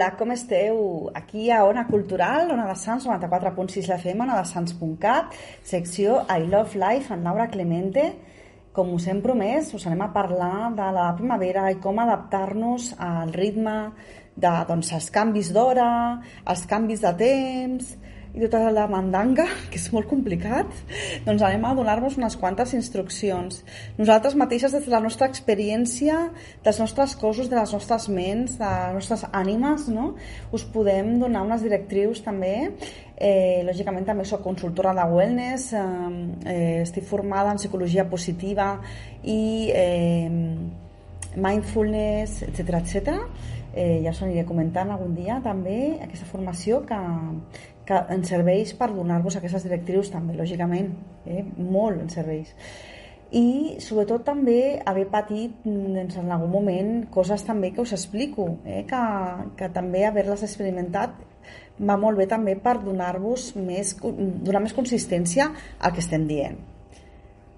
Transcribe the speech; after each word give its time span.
Hola, 0.00 0.16
com 0.16 0.30
esteu? 0.32 1.10
Aquí 1.12 1.50
a 1.50 1.58
Ona 1.68 1.82
Cultural, 1.84 2.48
Ona 2.54 2.64
de 2.70 2.74
Sants, 2.80 3.04
94.6 3.04 3.90
FM, 3.98 4.22
onadesans.cat, 4.24 5.34
secció 5.60 6.22
I 6.24 6.46
Love 6.46 6.80
Life, 6.80 7.12
en 7.12 7.26
Laura 7.28 7.50
Clemente. 7.52 8.06
Com 8.72 8.94
us 8.96 9.04
hem 9.12 9.20
promès, 9.20 9.68
us 9.76 9.84
anem 9.84 10.00
a 10.06 10.08
parlar 10.14 10.70
de 10.72 10.86
la 10.96 11.04
primavera 11.18 11.66
i 11.68 11.76
com 11.84 12.00
adaptar-nos 12.00 12.94
al 12.96 13.34
ritme 13.36 13.76
de, 14.40 14.54
doncs, 14.70 14.94
els 14.96 15.10
canvis 15.12 15.52
d'hora, 15.52 15.90
els 16.48 16.64
canvis 16.70 17.04
de 17.04 17.12
temps, 17.20 17.92
i 18.34 18.40
tota 18.44 18.70
la 18.70 18.86
mandanga, 18.90 19.46
que 19.70 19.78
és 19.80 19.88
molt 19.94 20.08
complicat, 20.10 20.70
doncs 21.26 21.42
anem 21.46 21.66
a 21.66 21.74
donar-vos 21.78 22.16
unes 22.20 22.36
quantes 22.40 22.74
instruccions. 22.78 23.60
Nosaltres 23.98 24.36
mateixes, 24.38 24.74
des 24.76 24.86
de 24.86 24.94
la 24.94 25.02
nostra 25.02 25.28
experiència, 25.30 26.18
dels 26.64 26.80
nostres 26.82 27.16
cossos, 27.18 27.50
de 27.50 27.58
les 27.58 27.74
nostres 27.74 28.08
ments, 28.12 28.58
de 28.60 28.70
les 28.70 28.98
nostres 29.00 29.26
ànimes, 29.32 29.88
no? 29.90 30.14
us 30.54 30.66
podem 30.74 31.16
donar 31.22 31.44
unes 31.46 31.64
directrius 31.66 32.22
també. 32.26 32.70
Eh, 33.20 33.60
lògicament 33.66 34.06
també 34.08 34.24
sóc 34.24 34.40
consultora 34.46 34.94
de 34.96 35.04
wellness, 35.12 35.72
eh, 35.76 35.80
eh, 36.48 36.76
estic 36.86 37.04
formada 37.04 37.52
en 37.52 37.60
psicologia 37.60 38.06
positiva 38.08 38.78
i 39.28 39.68
eh, 39.76 40.30
mindfulness, 41.36 42.42
etc 42.48 42.80
etc. 42.80 43.18
Eh, 43.74 44.00
ja 44.02 44.10
us 44.10 44.22
aniré 44.26 44.42
comentant 44.46 44.90
algun 44.90 45.12
dia 45.14 45.38
també 45.44 46.00
aquesta 46.02 46.26
formació 46.26 46.80
que, 46.88 46.98
que 47.86 48.00
ens 48.14 48.32
serveix 48.32 48.72
per 48.78 48.90
donar-vos 48.90 49.36
aquestes 49.38 49.66
directrius 49.66 50.10
també, 50.10 50.34
lògicament, 50.38 50.90
eh? 51.26 51.44
molt 51.58 52.02
ens 52.02 52.18
serveix. 52.18 52.50
I 53.30 53.78
sobretot 53.78 54.24
també 54.26 54.80
haver 54.90 55.04
patit 55.12 55.62
doncs, 55.62 56.16
en 56.18 56.32
algun 56.34 56.50
moment 56.50 56.90
coses 57.14 57.44
també 57.46 57.70
que 57.70 57.84
us 57.84 57.92
explico, 57.94 58.56
eh? 58.66 58.82
que, 58.90 59.02
que 59.58 59.70
també 59.70 60.02
haver-les 60.08 60.42
experimentat 60.48 61.14
va 61.78 61.96
molt 61.96 62.18
bé 62.18 62.26
també 62.28 62.56
per 62.58 62.80
donar-vos 62.82 63.52
més, 63.56 63.94
donar 64.02 64.64
més 64.66 64.74
consistència 64.74 65.46
al 65.78 65.94
que 65.94 66.02
estem 66.02 66.26
dient. 66.26 66.58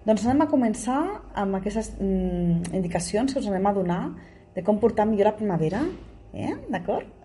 Doncs 0.04 0.26
anem 0.26 0.44
a 0.44 0.50
començar 0.50 1.00
amb 1.38 1.56
aquestes 1.56 1.92
mm, 1.94 2.74
indicacions 2.74 3.32
que 3.32 3.40
us 3.40 3.48
anem 3.48 3.66
a 3.70 3.74
donar 3.76 4.02
de 4.54 4.64
com 4.66 4.80
portar 4.82 5.08
millor 5.08 5.30
la 5.30 5.36
primavera, 5.38 5.82
eh? 6.32 6.54
d'acord? 6.68 7.21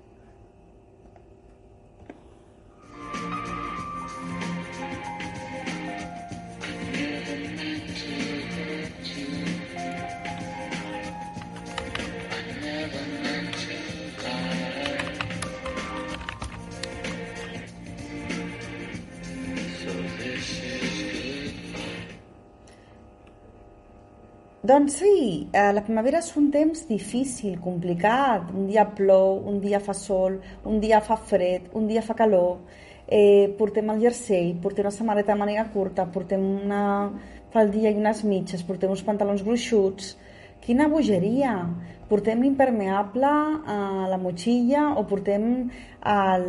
Doncs 24.67 24.97
sí, 24.99 25.47
eh, 25.53 25.71
la 25.71 25.81
primavera 25.85 26.19
és 26.19 26.27
un 26.35 26.49
temps 26.51 26.79
difícil, 26.89 27.53
complicat. 27.63 28.49
Un 28.51 28.65
dia 28.67 28.83
plou, 28.97 29.37
un 29.47 29.61
dia 29.63 29.79
fa 29.79 29.93
sol, 29.95 30.41
un 30.67 30.81
dia 30.83 30.99
fa 30.99 31.15
fred, 31.29 31.69
un 31.79 31.85
dia 31.87 32.01
fa 32.03 32.15
calor. 32.19 32.57
Eh, 33.07 33.53
portem 33.59 33.87
el 33.93 34.01
jersei, 34.01 34.49
portem 34.59 34.83
una 34.83 34.91
samarreta 34.91 35.31
de 35.31 35.39
màniga 35.39 35.63
curta, 35.71 36.03
portem 36.11 36.43
una 36.65 36.81
faldilla 37.53 37.93
i 37.93 38.01
unes 38.01 38.25
mitges, 38.27 38.65
portem 38.67 38.91
uns 38.91 39.05
pantalons 39.07 39.45
gruixuts. 39.47 40.17
Quina 40.65 40.89
bogeria! 40.91 41.53
Portem 42.09 42.43
l'impermeable 42.43 43.31
a 43.77 43.79
la 44.11 44.19
motxilla 44.19 44.89
o 44.99 45.05
portem 45.07 45.47
el, 46.11 46.45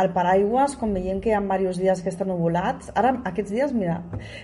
el 0.00 0.08
paraigües, 0.14 0.76
com 0.80 0.94
veiem 0.96 1.20
que 1.20 1.30
hi 1.30 1.34
ha 1.36 1.42
diversos 1.42 1.80
dies 1.82 2.00
que 2.00 2.08
estan 2.08 2.30
nuvolats, 2.32 2.92
ara 2.96 3.18
aquests 3.28 3.52
dies, 3.52 3.74
mira, 3.76 4.00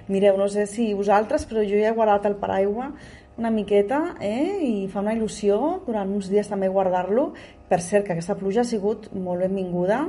mireu, 0.09 0.36
no 0.36 0.48
sé 0.53 0.66
si 0.69 0.92
vosaltres, 0.94 1.47
però 1.48 1.64
jo 1.64 1.81
ja 1.81 1.88
he 1.88 1.97
guardat 1.97 2.26
el 2.28 2.36
paraigua 2.36 2.92
una 3.38 3.50
miqueta 3.54 4.16
eh? 4.20 4.58
i 4.66 4.72
fa 4.91 5.00
una 5.00 5.14
il·lusió 5.14 5.78
durant 5.87 6.10
uns 6.10 6.28
dies 6.28 6.50
també 6.50 6.69
guardar-lo. 6.69 7.31
Per 7.70 7.78
cert, 7.84 8.04
que 8.06 8.16
aquesta 8.16 8.37
pluja 8.37 8.64
ha 8.64 8.69
sigut 8.69 9.08
molt 9.14 9.44
benvinguda. 9.47 10.03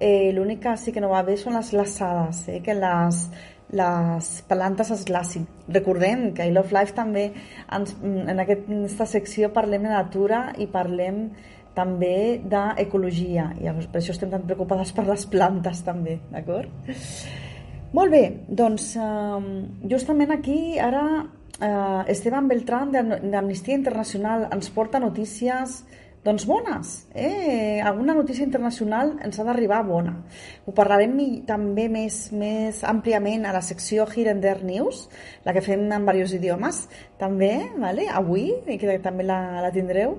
Eh, 0.00 0.32
L'únic 0.32 0.62
que 0.64 0.74
sí 0.80 0.94
que 0.96 1.02
no 1.04 1.12
va 1.12 1.22
bé 1.26 1.36
són 1.36 1.58
les 1.58 1.70
glaçades, 1.74 2.46
eh? 2.48 2.62
que 2.64 2.74
les, 2.74 3.20
les 3.76 4.30
plantes 4.48 4.94
es 4.96 5.04
glacin. 5.04 5.44
Recordem 5.68 6.30
que 6.34 6.48
I 6.48 6.54
Love 6.56 6.72
Life 6.78 6.96
també 6.96 7.28
ens, 7.68 7.92
en 8.00 8.40
aquesta 8.40 9.06
secció 9.06 9.52
parlem 9.52 9.84
de 9.84 9.92
natura 9.92 10.46
i 10.56 10.70
parlem 10.72 11.26
també 11.76 12.40
d'ecologia 12.44 13.50
i 13.60 13.70
per 13.70 14.00
això 14.00 14.14
estem 14.14 14.32
tan 14.32 14.46
preocupades 14.48 14.92
per 14.96 15.06
les 15.08 15.26
plantes 15.30 15.84
també, 15.86 16.18
d'acord? 16.32 16.90
Molt 17.96 18.12
bé, 18.14 18.24
doncs 18.46 18.92
justament 19.90 20.30
aquí 20.34 20.78
ara 20.78 21.04
eh, 21.60 22.02
Esteban 22.12 22.46
Beltrán 22.50 22.92
d'Amnistia 22.92 23.74
Internacional 23.74 24.46
ens 24.52 24.70
porta 24.70 25.02
notícies 25.02 25.80
doncs 26.20 26.44
bones, 26.44 27.06
eh? 27.14 27.80
alguna 27.80 28.12
notícia 28.12 28.44
internacional 28.44 29.14
ens 29.24 29.38
ha 29.40 29.44
d'arribar 29.46 29.80
bona. 29.88 30.18
Ho 30.68 30.74
parlarem 30.76 31.14
també 31.48 31.86
més, 31.88 32.26
més 32.36 32.82
àmpliament 32.84 33.46
a 33.48 33.54
la 33.56 33.62
secció 33.64 34.04
Here 34.04 34.34
and 34.34 34.44
There 34.44 34.60
News, 34.60 35.06
la 35.46 35.54
que 35.56 35.64
fem 35.64 35.86
en 35.88 36.04
diversos 36.04 36.36
idiomes, 36.36 36.82
també, 37.18 37.70
vale? 37.80 38.04
avui, 38.12 38.50
que 38.68 38.98
també 39.00 39.24
la, 39.24 39.62
la 39.64 39.72
tindreu 39.72 40.18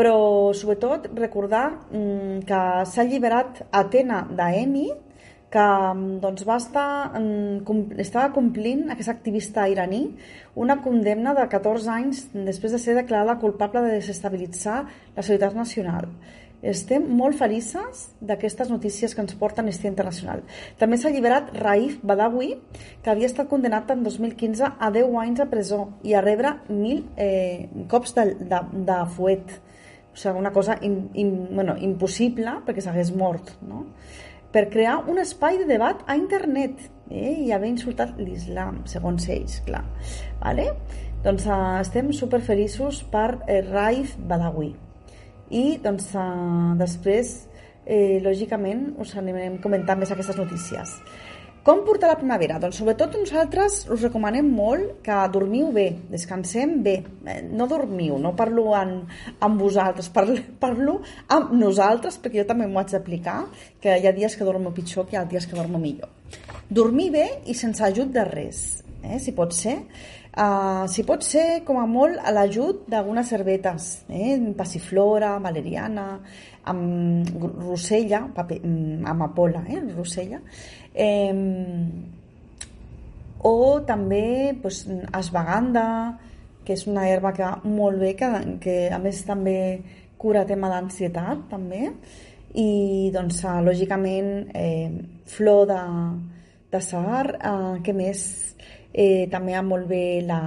però 0.00 0.54
sobretot 0.56 1.10
recordar 1.12 1.66
mm, 1.92 2.40
que 2.48 2.60
s'ha 2.88 3.02
alliberat 3.04 3.66
Atena 3.68 4.22
d'Emi 4.32 4.86
que 5.52 5.66
mm, 5.66 6.20
doncs, 6.22 6.46
va 6.48 6.56
estar, 6.56 6.88
mm, 7.20 8.00
estava 8.00 8.30
complint 8.32 8.88
aquesta 8.88 9.12
activista 9.12 9.68
iraní 9.68 10.06
una 10.56 10.78
condemna 10.80 11.34
de 11.36 11.44
14 11.52 11.92
anys 11.92 12.24
després 12.32 12.72
de 12.72 12.80
ser 12.80 12.96
declarada 12.96 13.36
culpable 13.42 13.84
de 13.84 13.98
desestabilitzar 13.98 14.78
la 14.86 15.22
societat 15.22 15.58
nacional. 15.58 16.08
Estem 16.60 17.04
molt 17.16 17.36
felices 17.36 18.10
d'aquestes 18.20 18.68
notícies 18.72 19.14
que 19.14 19.22
ens 19.24 19.36
porta 19.40 19.60
Amnistia 19.60 19.88
Internacional. 19.88 20.42
També 20.80 20.96
s'ha 21.00 21.08
alliberat 21.08 21.54
Raif 21.56 22.00
Badawi, 22.04 22.54
que 23.04 23.12
havia 23.12 23.28
estat 23.28 23.48
condemnat 23.48 23.92
en 23.92 24.04
2015 24.04 24.76
a 24.78 24.90
10 24.92 25.16
anys 25.24 25.40
a 25.40 25.48
presó 25.48 25.86
i 26.04 26.16
a 26.16 26.24
rebre 26.24 26.56
1.000 26.68 27.02
eh, 27.16 27.84
cops 27.88 28.16
de, 28.16 28.32
de, 28.44 28.60
de 28.88 29.02
fuet 29.16 29.60
o 30.12 30.16
sigui, 30.16 30.38
una 30.38 30.52
cosa 30.52 30.78
in, 30.82 31.08
in, 31.14 31.32
bueno, 31.54 31.76
impossible 31.78 32.60
perquè 32.66 32.82
s'hagués 32.84 33.14
mort, 33.16 33.54
no? 33.62 33.86
per 34.50 34.68
crear 34.70 35.04
un 35.08 35.20
espai 35.22 35.60
de 35.60 35.66
debat 35.68 36.02
a 36.10 36.16
internet 36.18 36.88
eh? 37.10 37.36
i 37.46 37.52
haver 37.54 37.70
insultat 37.70 38.18
l'islam, 38.18 38.82
segons 38.90 39.28
ells, 39.30 39.60
clar. 39.66 39.84
Vale? 40.42 40.66
Doncs 41.22 41.46
uh, 41.46 41.78
estem 41.82 42.10
super 42.16 42.40
feliços 42.40 43.02
per 43.12 43.42
eh, 43.46 43.60
Raif 43.66 44.16
Badawi. 44.16 44.70
I 45.52 45.64
doncs, 45.82 46.06
uh, 46.16 46.72
després, 46.80 47.34
eh, 47.84 48.18
lògicament, 48.24 48.94
us 49.02 49.12
anirem 49.20 49.58
comentant 49.60 50.00
més 50.00 50.12
aquestes 50.14 50.38
notícies. 50.40 50.94
Com 51.60 51.82
portar 51.84 52.08
la 52.08 52.16
primavera? 52.16 52.56
Doncs 52.56 52.78
sobretot 52.80 53.18
nosaltres 53.18 53.82
us 53.92 54.04
recomanem 54.06 54.46
molt 54.48 55.02
que 55.04 55.16
dormiu 55.32 55.68
bé, 55.74 55.90
descansem 56.08 56.78
bé. 56.86 56.94
Eh, 57.28 57.42
no 57.52 57.66
dormiu, 57.68 58.16
no 58.16 58.32
parlo 58.36 58.70
en, 58.78 58.94
amb 59.44 59.60
vosaltres, 59.60 60.08
parlo, 60.16 60.38
parlo 60.62 60.94
amb 61.36 61.52
nosaltres, 61.60 62.16
perquè 62.22 62.40
jo 62.40 62.46
també 62.48 62.68
m'ho 62.68 62.80
haig 62.80 62.94
d'aplicar, 62.94 63.42
que 63.82 63.98
hi 63.98 64.08
ha 64.08 64.14
dies 64.16 64.38
que 64.38 64.48
dormo 64.48 64.72
pitjor 64.72 65.04
que 65.10 65.18
hi 65.18 65.20
ha 65.20 65.26
dies 65.28 65.44
que 65.50 65.58
dormo 65.58 65.82
millor. 65.82 66.08
Dormir 66.70 67.10
bé 67.12 67.26
i 67.44 67.58
sense 67.58 67.84
ajut 67.84 68.08
de 68.14 68.24
res, 68.24 68.64
eh, 69.02 69.20
si 69.20 69.36
pot 69.36 69.52
ser. 69.52 69.76
Uh, 70.30 70.86
si 70.86 71.02
pot 71.02 71.24
ser, 71.26 71.64
com 71.66 71.80
a 71.80 71.88
molt, 71.90 72.20
a 72.22 72.30
l'ajut 72.30 72.84
d'algunes 72.88 73.32
herbetes, 73.34 73.88
eh? 74.06 74.36
passiflora, 74.54 75.32
valeriana, 75.42 76.04
amb 76.70 77.32
rosella, 77.58 78.22
paper, 78.36 78.60
mm, 78.62 79.08
amapola, 79.10 79.64
eh? 79.66 79.80
rosella, 79.96 80.38
eh, 80.94 81.34
o 83.42 83.80
també 83.86 84.56
pues, 84.60 84.84
esbaganda, 85.16 86.18
que 86.64 86.74
és 86.76 86.86
una 86.86 87.06
herba 87.08 87.32
que 87.32 87.44
va 87.44 87.60
molt 87.64 88.00
bé, 88.02 88.14
que, 88.18 88.28
que 88.60 88.76
a 88.92 88.98
més 89.02 89.22
també 89.26 89.56
cura 90.20 90.44
tema 90.46 90.68
d'ansietat, 90.68 91.46
també, 91.50 91.88
i 92.60 93.10
doncs, 93.14 93.40
lògicament, 93.64 94.50
eh, 94.54 94.90
flor 95.30 95.64
de, 95.70 95.80
de 96.72 96.82
sar, 96.84 97.24
eh, 97.38 97.80
què 97.86 97.94
més? 97.96 98.22
Eh, 98.92 99.28
també 99.30 99.54
ha 99.54 99.62
molt 99.62 99.86
bé 99.86 100.20
la, 100.26 100.40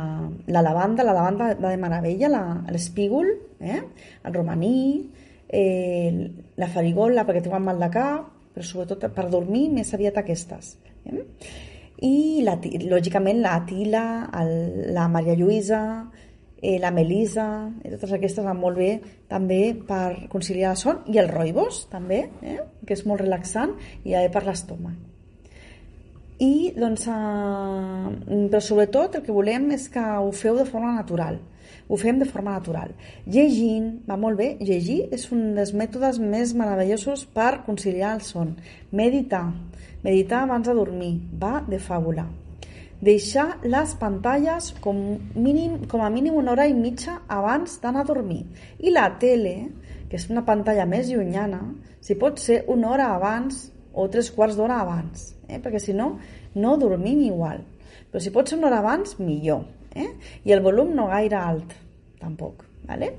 la 0.51 0.61
lavanda, 0.61 1.05
la 1.07 1.15
lavanda 1.15 1.53
va 1.55 1.71
de 1.71 1.79
meravella, 1.79 2.43
l'espígol, 2.69 3.29
eh? 3.63 3.79
el 4.23 4.33
romaní, 4.35 5.09
eh, 5.47 6.29
la 6.59 6.67
farigola 6.67 7.23
perquè 7.23 7.45
té 7.45 7.59
mal 7.59 7.79
de 7.79 7.89
cap, 7.93 8.32
però 8.53 8.65
sobretot 8.65 9.07
per 9.13 9.29
dormir 9.29 9.67
més 9.73 9.93
aviat 9.95 10.19
aquestes. 10.21 10.75
Eh? 11.05 11.23
I 12.03 12.43
la, 12.45 12.57
lògicament 12.89 13.39
la 13.41 13.57
Tila, 13.67 14.03
el, 14.41 14.53
la 14.95 15.07
Maria 15.11 15.35
Lluïsa, 15.39 15.81
eh, 16.63 16.77
la 16.79 16.91
melisa, 16.91 17.47
eh, 17.83 17.93
totes 17.95 18.13
aquestes 18.17 18.45
van 18.45 18.59
molt 18.59 18.79
bé 18.79 18.91
també 19.29 19.61
per 19.87 20.27
conciliar 20.31 20.73
el 20.73 20.79
son, 20.79 21.01
i 21.11 21.19
el 21.21 21.31
roibos 21.31 21.85
també, 21.91 22.25
eh, 22.41 22.59
que 22.85 22.95
és 22.97 23.05
molt 23.09 23.21
relaxant, 23.21 23.75
i 24.03 24.15
ja 24.15 24.23
per 24.31 24.45
l'estómac. 24.47 24.99
I, 26.43 26.73
doncs, 26.75 27.07
eh, 27.07 28.37
però 28.49 28.61
sobretot 28.61 29.19
el 29.19 29.25
que 29.25 29.35
volem 29.35 29.71
és 29.75 29.87
que 29.89 30.01
ho 30.01 30.31
feu 30.31 30.57
de 30.57 30.65
forma 30.65 30.95
natural, 30.95 31.39
ho 31.87 31.97
fem 31.99 32.19
de 32.19 32.27
forma 32.29 32.53
natural. 32.55 32.93
Llegint, 33.25 34.03
va 34.07 34.17
molt 34.19 34.39
bé, 34.39 34.53
llegir 34.59 35.07
és 35.15 35.25
un 35.31 35.51
dels 35.57 35.73
mètodes 35.73 36.19
més 36.19 36.53
meravellosos 36.57 37.25
per 37.35 37.63
conciliar 37.65 38.15
el 38.17 38.23
son. 38.25 38.55
Meditar, 38.91 39.49
meditar 40.03 40.43
abans 40.43 40.69
de 40.69 40.77
dormir, 40.77 41.17
va 41.39 41.59
de 41.67 41.81
fàbula 41.81 42.29
deixar 43.03 43.59
les 43.67 43.93
pantalles 43.99 44.69
com, 44.79 44.99
mínim, 45.35 45.81
com 45.91 46.01
a 46.01 46.09
mínim 46.09 46.37
una 46.39 46.53
hora 46.53 46.69
i 46.69 46.75
mitja 46.75 47.17
abans 47.27 47.75
d'anar 47.83 48.05
a 48.05 48.07
dormir. 48.07 48.45
I 48.79 48.93
la 48.95 49.09
tele, 49.19 49.55
que 50.07 50.15
és 50.19 50.29
una 50.31 50.45
pantalla 50.47 50.85
més 50.87 51.09
llunyana, 51.11 51.59
si 52.03 52.15
pot 52.19 52.39
ser 52.39 52.61
una 52.71 52.93
hora 52.93 53.09
abans 53.17 53.65
o 53.93 54.07
tres 54.13 54.31
quarts 54.31 54.55
d'hora 54.55 54.79
abans, 54.81 55.33
eh? 55.49 55.59
perquè 55.59 55.81
si 55.83 55.95
no, 55.97 56.13
no 56.55 56.77
dormim 56.79 57.25
igual. 57.27 57.59
Però 58.11 58.21
si 58.23 58.31
pot 58.31 58.47
ser 58.47 58.59
una 58.61 58.69
hora 58.69 58.79
abans, 58.83 59.17
millor. 59.19 59.65
Eh? 59.95 60.09
I 60.43 60.55
el 60.55 60.61
volum 60.65 60.93
no 60.95 61.07
gaire 61.13 61.39
alt, 61.39 61.73
tampoc. 62.19 62.65
¿vale? 62.83 63.13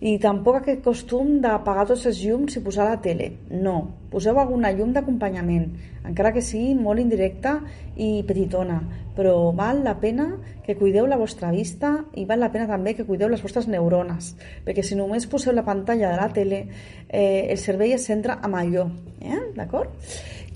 i 0.00 0.14
tampoc 0.16 0.62
aquest 0.62 0.80
costum 0.84 1.34
d'apagar 1.44 1.84
tots 1.90 2.06
els 2.08 2.22
llums 2.24 2.56
i 2.56 2.62
posar 2.64 2.86
la 2.88 3.00
tele. 3.04 3.26
No, 3.52 3.74
poseu 4.12 4.38
alguna 4.40 4.72
llum 4.72 4.94
d'acompanyament, 4.96 5.66
encara 6.08 6.32
que 6.32 6.40
sigui 6.44 6.72
molt 6.74 7.02
indirecta 7.02 7.58
i 8.00 8.22
petitona, 8.26 8.78
però 9.16 9.50
val 9.56 9.82
la 9.84 9.98
pena 10.00 10.30
que 10.64 10.78
cuideu 10.78 11.04
la 11.06 11.20
vostra 11.20 11.52
vista 11.52 11.92
i 12.16 12.24
val 12.24 12.40
la 12.40 12.48
pena 12.54 12.68
també 12.70 12.96
que 12.96 13.04
cuideu 13.04 13.28
les 13.28 13.44
vostres 13.44 13.68
neurones, 13.68 14.32
perquè 14.64 14.86
si 14.86 14.96
només 14.96 15.28
poseu 15.28 15.52
la 15.52 15.66
pantalla 15.68 16.14
de 16.14 16.22
la 16.22 16.32
tele, 16.32 16.64
eh, 17.08 17.52
el 17.52 17.60
cervell 17.60 17.92
es 17.98 18.08
centra 18.08 18.40
en 18.40 18.56
allò. 18.56 18.88
Eh? 19.20 19.52
D'acord? 19.58 19.92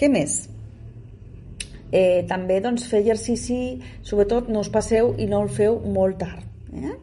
Què 0.01 0.09
més? 0.09 0.54
Eh, 1.95 2.25
també 2.27 2.59
doncs, 2.61 2.89
fer 2.91 3.05
exercici, 3.05 3.79
sobretot 4.03 4.51
no 4.51 4.65
us 4.65 4.73
passeu 4.75 5.13
i 5.19 5.29
no 5.31 5.45
el 5.45 5.53
feu 5.53 5.79
molt 5.95 6.19
tard. 6.25 6.51
Eh? 6.75 6.95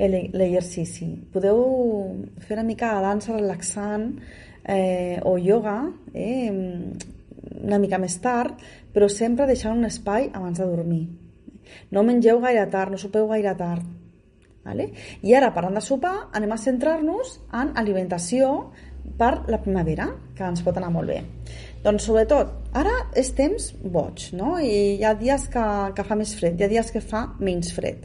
l'exercici. 0.00 1.10
Podeu 1.32 1.58
fer 2.40 2.56
una 2.56 2.64
mica 2.64 2.94
de 2.94 3.02
dansa 3.04 3.34
relaxant 3.34 4.06
eh, 4.64 5.20
o 5.28 5.36
yoga 5.36 5.90
eh, 6.14 6.48
una 7.60 7.78
mica 7.78 7.98
més 7.98 8.16
tard, 8.22 8.56
però 8.94 9.08
sempre 9.08 9.46
deixant 9.46 9.76
un 9.76 9.84
espai 9.84 10.30
abans 10.32 10.58
de 10.58 10.66
dormir. 10.66 11.06
No 11.90 12.02
mengeu 12.02 12.40
gaire 12.40 12.66
tard, 12.70 12.90
no 12.90 12.98
sopeu 12.98 13.28
gaire 13.28 13.54
tard. 13.58 13.84
Vale? 14.64 14.90
I 15.24 15.34
ara, 15.34 15.52
parlant 15.54 15.78
de 15.78 15.82
sopar, 15.84 16.30
anem 16.36 16.52
a 16.52 16.60
centrar-nos 16.60 17.38
en 17.56 17.72
alimentació 17.80 18.70
per 19.18 19.46
la 19.48 19.60
primavera, 19.60 20.10
que 20.36 20.44
ens 20.44 20.62
pot 20.64 20.76
anar 20.76 20.90
molt 20.92 21.08
bé. 21.08 21.20
Doncs 21.84 22.04
sobretot, 22.10 22.52
ara 22.76 22.92
és 23.16 23.30
temps 23.36 23.70
boig, 23.80 24.26
no? 24.36 24.58
I 24.60 24.98
hi 24.98 25.04
ha 25.06 25.14
dies 25.16 25.46
que, 25.52 25.64
que 25.96 26.04
fa 26.04 26.18
més 26.18 26.34
fred, 26.36 26.58
hi 26.60 26.66
ha 26.66 26.72
dies 26.72 26.92
que 26.92 27.00
fa 27.00 27.24
menys 27.40 27.72
fred. 27.76 28.04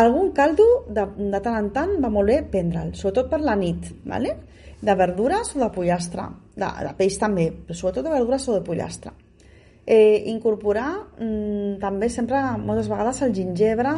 Algun 0.00 0.32
caldo 0.34 0.64
de, 0.88 1.04
de 1.18 1.40
tant 1.44 1.58
en 1.58 1.68
tant 1.74 1.92
va 2.02 2.10
molt 2.10 2.32
bé 2.32 2.40
prendre'l, 2.50 2.94
sobretot 2.98 3.28
per 3.30 3.42
la 3.44 3.54
nit, 3.60 3.92
¿vale? 4.08 4.34
de 4.84 4.94
verdures 4.94 5.56
o 5.56 5.58
de 5.58 5.70
pollastre, 5.72 6.26
de, 6.54 6.68
de 6.86 6.92
peix 6.98 7.16
també, 7.20 7.48
però 7.66 7.76
sobretot 7.78 8.04
de 8.04 8.12
verdures 8.12 8.48
o 8.48 8.58
de 8.58 8.64
pollastre. 8.66 9.12
Eh, 9.86 10.24
incorporar 10.32 10.90
mm, 11.20 11.76
també 11.82 12.08
sempre, 12.08 12.40
moltes 12.56 12.88
vegades, 12.88 13.20
el 13.22 13.34
gingebre, 13.36 13.92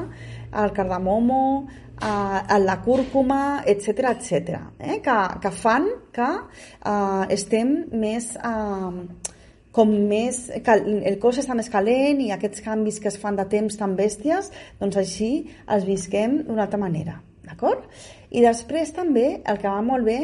el 0.62 0.72
cardamomo, 0.74 1.68
eh, 2.02 2.58
la 2.58 2.80
cúrcuma, 2.82 3.62
etc 3.64 4.10
etc. 4.10 4.58
Eh, 4.78 4.98
que, 5.02 5.16
que 5.42 5.54
fan 5.54 5.88
que 6.12 6.32
eh, 6.32 7.24
estem 7.38 7.78
més... 7.92 8.34
Eh, 8.36 9.32
com 9.76 9.90
més, 10.08 10.38
el 10.56 11.18
cos 11.20 11.36
està 11.42 11.52
més 11.52 11.68
calent 11.68 12.22
i 12.24 12.30
aquests 12.32 12.62
canvis 12.64 12.96
que 12.96 13.10
es 13.10 13.18
fan 13.20 13.36
de 13.36 13.44
temps 13.52 13.74
tan 13.76 13.92
bèsties, 13.98 14.48
doncs 14.80 14.96
així 14.96 15.28
els 15.68 15.84
visquem 15.84 16.38
d'una 16.46 16.64
altra 16.64 16.80
manera, 16.80 17.18
d'acord? 17.44 17.84
I 18.32 18.40
després 18.40 18.94
també 18.96 19.26
el 19.44 19.60
que 19.60 19.68
va 19.68 19.82
molt 19.84 20.08
bé 20.08 20.20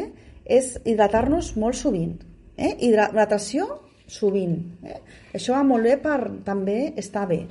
és 0.57 0.73
hidratar-nos 0.83 1.53
molt 1.61 1.77
sovint. 1.77 2.17
Eh? 2.57 2.73
Hidratació 2.87 3.67
sovint. 4.07 4.57
Eh? 4.83 4.99
Això 5.33 5.55
va 5.57 5.63
molt 5.67 5.87
bé 5.87 5.97
per 6.01 6.19
també 6.45 6.93
estar 6.97 7.25
bé. 7.29 7.43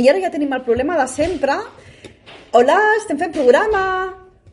I 0.00 0.08
ara 0.08 0.20
ja 0.22 0.30
tenim 0.32 0.52
el 0.56 0.64
problema 0.64 0.96
de 1.00 1.06
sempre. 1.12 1.56
Hola, 2.56 2.78
estem 2.98 3.18
fent 3.20 3.34
programa! 3.36 3.82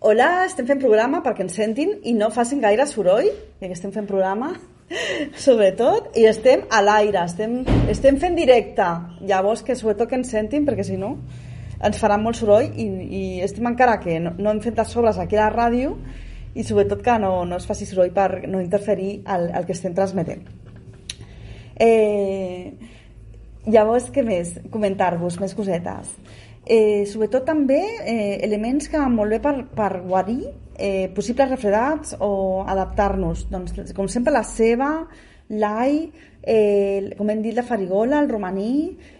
Hola, 0.07 0.45
estem 0.45 0.67
fent 0.69 0.81
programa 0.81 1.23
perquè 1.25 1.41
ens 1.45 1.55
sentin 1.57 1.95
i 2.05 2.13
no 2.13 2.29
facin 2.29 2.59
gaire 2.61 2.85
soroll, 2.85 3.31
ja 3.57 3.65
que 3.65 3.73
estem 3.73 3.93
fent 3.95 4.09
programa. 4.09 4.51
sobretot, 5.45 6.13
i 6.15 6.25
estem 6.29 6.63
a 6.71 6.79
l'aire, 6.83 7.25
estem, 7.25 7.59
estem 7.91 8.19
fent 8.21 8.37
directe. 8.37 8.87
Llavors, 9.27 9.63
que 9.63 9.75
sobretot 9.75 10.09
que 10.09 10.19
ens 10.19 10.31
sentin, 10.31 10.65
perquè 10.67 10.85
si 10.87 10.99
no 10.99 11.17
ens 11.77 11.99
farà 12.01 12.17
molt 12.17 12.39
soroll 12.39 12.71
i, 12.73 12.85
i 12.87 13.23
estem 13.45 13.67
encara 13.69 13.99
que 14.01 14.15
no, 14.21 14.31
no 14.39 14.49
hem 14.49 14.61
fet 14.63 14.79
les 14.79 14.89
sobres 14.89 15.19
aquí 15.21 15.37
a 15.37 15.43
la 15.43 15.51
ràdio 15.53 15.91
i 16.57 16.65
sobretot 16.65 17.03
que 17.05 17.17
no, 17.21 17.45
no 17.45 17.57
es 17.59 17.67
faci 17.69 17.85
soroll 17.85 18.11
per 18.15 18.47
no 18.49 18.61
interferir 18.63 19.21
al, 19.29 19.49
al 19.53 19.67
que 19.67 19.75
estem 19.77 19.93
transmetent. 19.97 20.43
Eh, 21.77 22.73
llavors, 23.69 24.09
què 24.13 24.23
més? 24.25 24.55
Comentar-vos 24.73 25.37
més 25.41 25.53
cosetes. 25.57 26.15
Eh, 26.67 27.05
sobretot 27.07 27.45
també 27.47 27.79
eh, 27.79 28.39
elements 28.43 28.89
que 28.91 28.99
molt 29.07 29.37
bé 29.37 29.39
per, 29.43 29.53
per 29.77 29.91
guarir 30.03 30.41
eh, 30.75 31.07
possibles 31.15 31.53
refredats 31.53 32.17
o 32.19 32.63
adaptar-nos. 32.67 33.45
Doncs, 33.53 33.93
com 33.95 34.09
sempre, 34.11 34.33
la 34.35 34.43
ceba, 34.43 34.89
l'all, 35.53 36.01
eh, 36.41 37.13
com 37.19 37.29
hem 37.31 37.45
dit, 37.45 37.55
la 37.55 37.63
farigola, 37.67 38.19
el 38.19 38.33
romaní, 38.33 38.73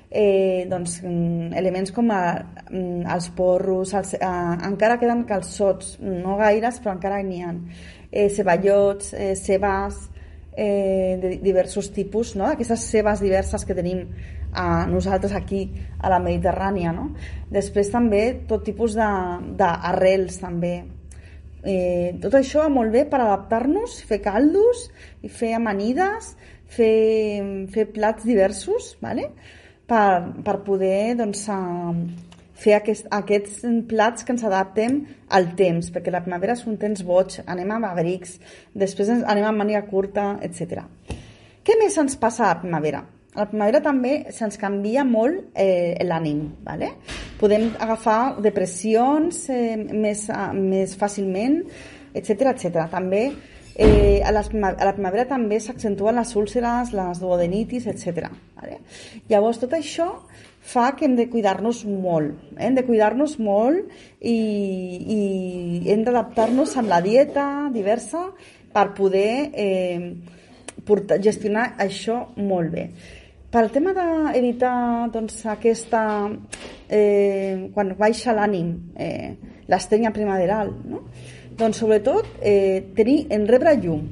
eh, 0.09 0.65
doncs, 0.69 1.01
mm, 1.03 1.53
elements 1.59 1.91
com 1.91 2.11
a, 2.11 2.21
mm, 2.69 3.05
els 3.13 3.29
porros, 3.29 3.93
els, 3.93 4.13
eh, 4.13 4.57
encara 4.69 4.99
queden 4.99 5.23
calçots, 5.23 5.99
no 5.99 6.37
gaires, 6.37 6.79
però 6.81 6.93
encara 6.95 7.21
n'hi 7.23 7.41
ha. 7.41 7.53
Eh, 8.11 8.29
ceballots, 8.29 9.13
eh, 9.13 9.35
cebes, 9.35 10.09
eh, 10.55 11.19
de 11.21 11.37
diversos 11.37 11.91
tipus, 11.91 12.35
no? 12.35 12.45
aquestes 12.45 12.79
cebes 12.79 13.19
diverses 13.19 13.65
que 13.65 13.75
tenim 13.75 14.07
a 14.53 14.87
nosaltres 14.87 15.33
aquí 15.33 15.71
a 15.99 16.09
la 16.09 16.19
Mediterrània. 16.19 16.93
No? 16.93 17.13
Després 17.51 17.91
també 17.91 18.45
tot 18.47 18.63
tipus 18.63 18.95
d'arrels 18.95 20.39
també, 20.39 20.85
Eh, 21.67 22.15
tot 22.21 22.35
això 22.37 22.61
va 22.63 22.71
molt 22.71 22.93
bé 22.93 23.03
per 23.09 23.19
adaptar-nos, 23.19 23.97
fer 24.07 24.21
caldos, 24.23 24.85
fer 25.33 25.55
amanides, 25.57 26.35
fer, 26.69 27.67
fer 27.73 27.87
plats 27.91 28.23
diversos, 28.27 28.93
¿vale? 29.01 29.31
Per, 29.87 30.33
per 30.43 30.57
poder 30.65 31.15
doncs, 31.19 31.45
fer 32.57 32.77
aquest, 32.77 33.07
aquests 33.13 33.65
plats 33.89 34.25
que 34.25 34.33
ens 34.33 34.45
adaptem 34.47 35.01
al 35.37 35.51
temps, 35.59 35.91
perquè 35.93 36.13
la 36.13 36.23
primavera 36.25 36.55
és 36.57 36.65
un 36.69 36.77
temps 36.81 37.03
boig, 37.05 37.39
anem 37.45 37.75
amb 37.75 37.89
abrics, 37.89 38.37
després 38.73 39.11
anem 39.17 39.45
amb 39.45 39.63
màniga 39.63 39.83
curta, 39.89 40.35
etc. 40.45 40.83
Què 41.63 41.77
més 41.79 41.97
ens 41.99 42.17
passa 42.19 42.47
a 42.47 42.55
la 42.55 42.61
primavera? 42.63 43.03
A 43.37 43.43
la 43.43 43.49
primavera 43.51 43.83
també 43.85 44.31
se'ns 44.33 44.57
canvia 44.57 45.03
molt 45.05 45.51
eh, 45.53 45.93
l'ànim, 46.07 46.39
¿vale? 46.65 46.95
Podem 47.37 47.67
agafar 47.85 48.39
depressions 48.41 49.43
eh, 49.53 49.75
més, 49.77 50.23
uh, 50.33 50.49
més 50.57 50.95
fàcilment, 50.97 51.59
etc 52.17 52.49
etc. 52.55 52.87
També 52.89 53.27
eh, 53.77 54.21
a, 54.25 54.33
les, 54.33 54.49
a 54.49 54.85
la 54.89 54.93
primavera 54.95 55.27
també 55.29 55.59
s'accentuen 55.61 56.17
les 56.17 56.33
úlceres, 56.39 56.93
les 56.97 57.21
duodenitis, 57.21 57.85
etc. 57.91 58.31
Vale? 58.57 58.79
Llavors, 59.29 59.61
tot 59.61 59.75
això 59.77 60.09
fa 60.67 60.89
que 60.97 61.05
hem 61.05 61.15
de 61.15 61.27
cuidar-nos 61.31 61.83
molt. 61.87 62.33
Eh? 62.57 62.65
Hem 62.67 62.75
de 62.75 62.83
cuidar-nos 62.87 63.37
molt 63.39 63.85
i, 64.19 64.33
i 65.17 65.21
hem 65.93 66.03
d'adaptar-nos 66.07 66.73
amb 66.81 66.91
la 66.91 66.99
dieta 67.05 67.45
diversa 67.73 68.25
per 68.73 68.89
poder 68.97 69.53
eh, 69.53 70.11
portar, 70.87 71.21
gestionar 71.23 71.69
això 71.83 72.25
molt 72.35 72.73
bé. 72.73 72.89
Pel 73.53 73.71
tema 73.71 73.93
d'evitar 73.95 75.07
doncs, 75.13 75.43
aquesta... 75.53 76.01
Eh, 76.87 77.67
quan 77.75 77.89
baixa 77.99 78.31
l'ànim, 78.31 78.69
eh, 78.95 79.33
l'estrenya 79.67 80.13
primaveral, 80.15 80.69
no? 80.87 81.01
Doncs 81.57 81.79
sobretot 81.81 82.27
eh, 82.41 82.85
tenir, 82.95 83.25
en 83.33 83.47
rebre 83.49 83.73
llum, 83.81 84.03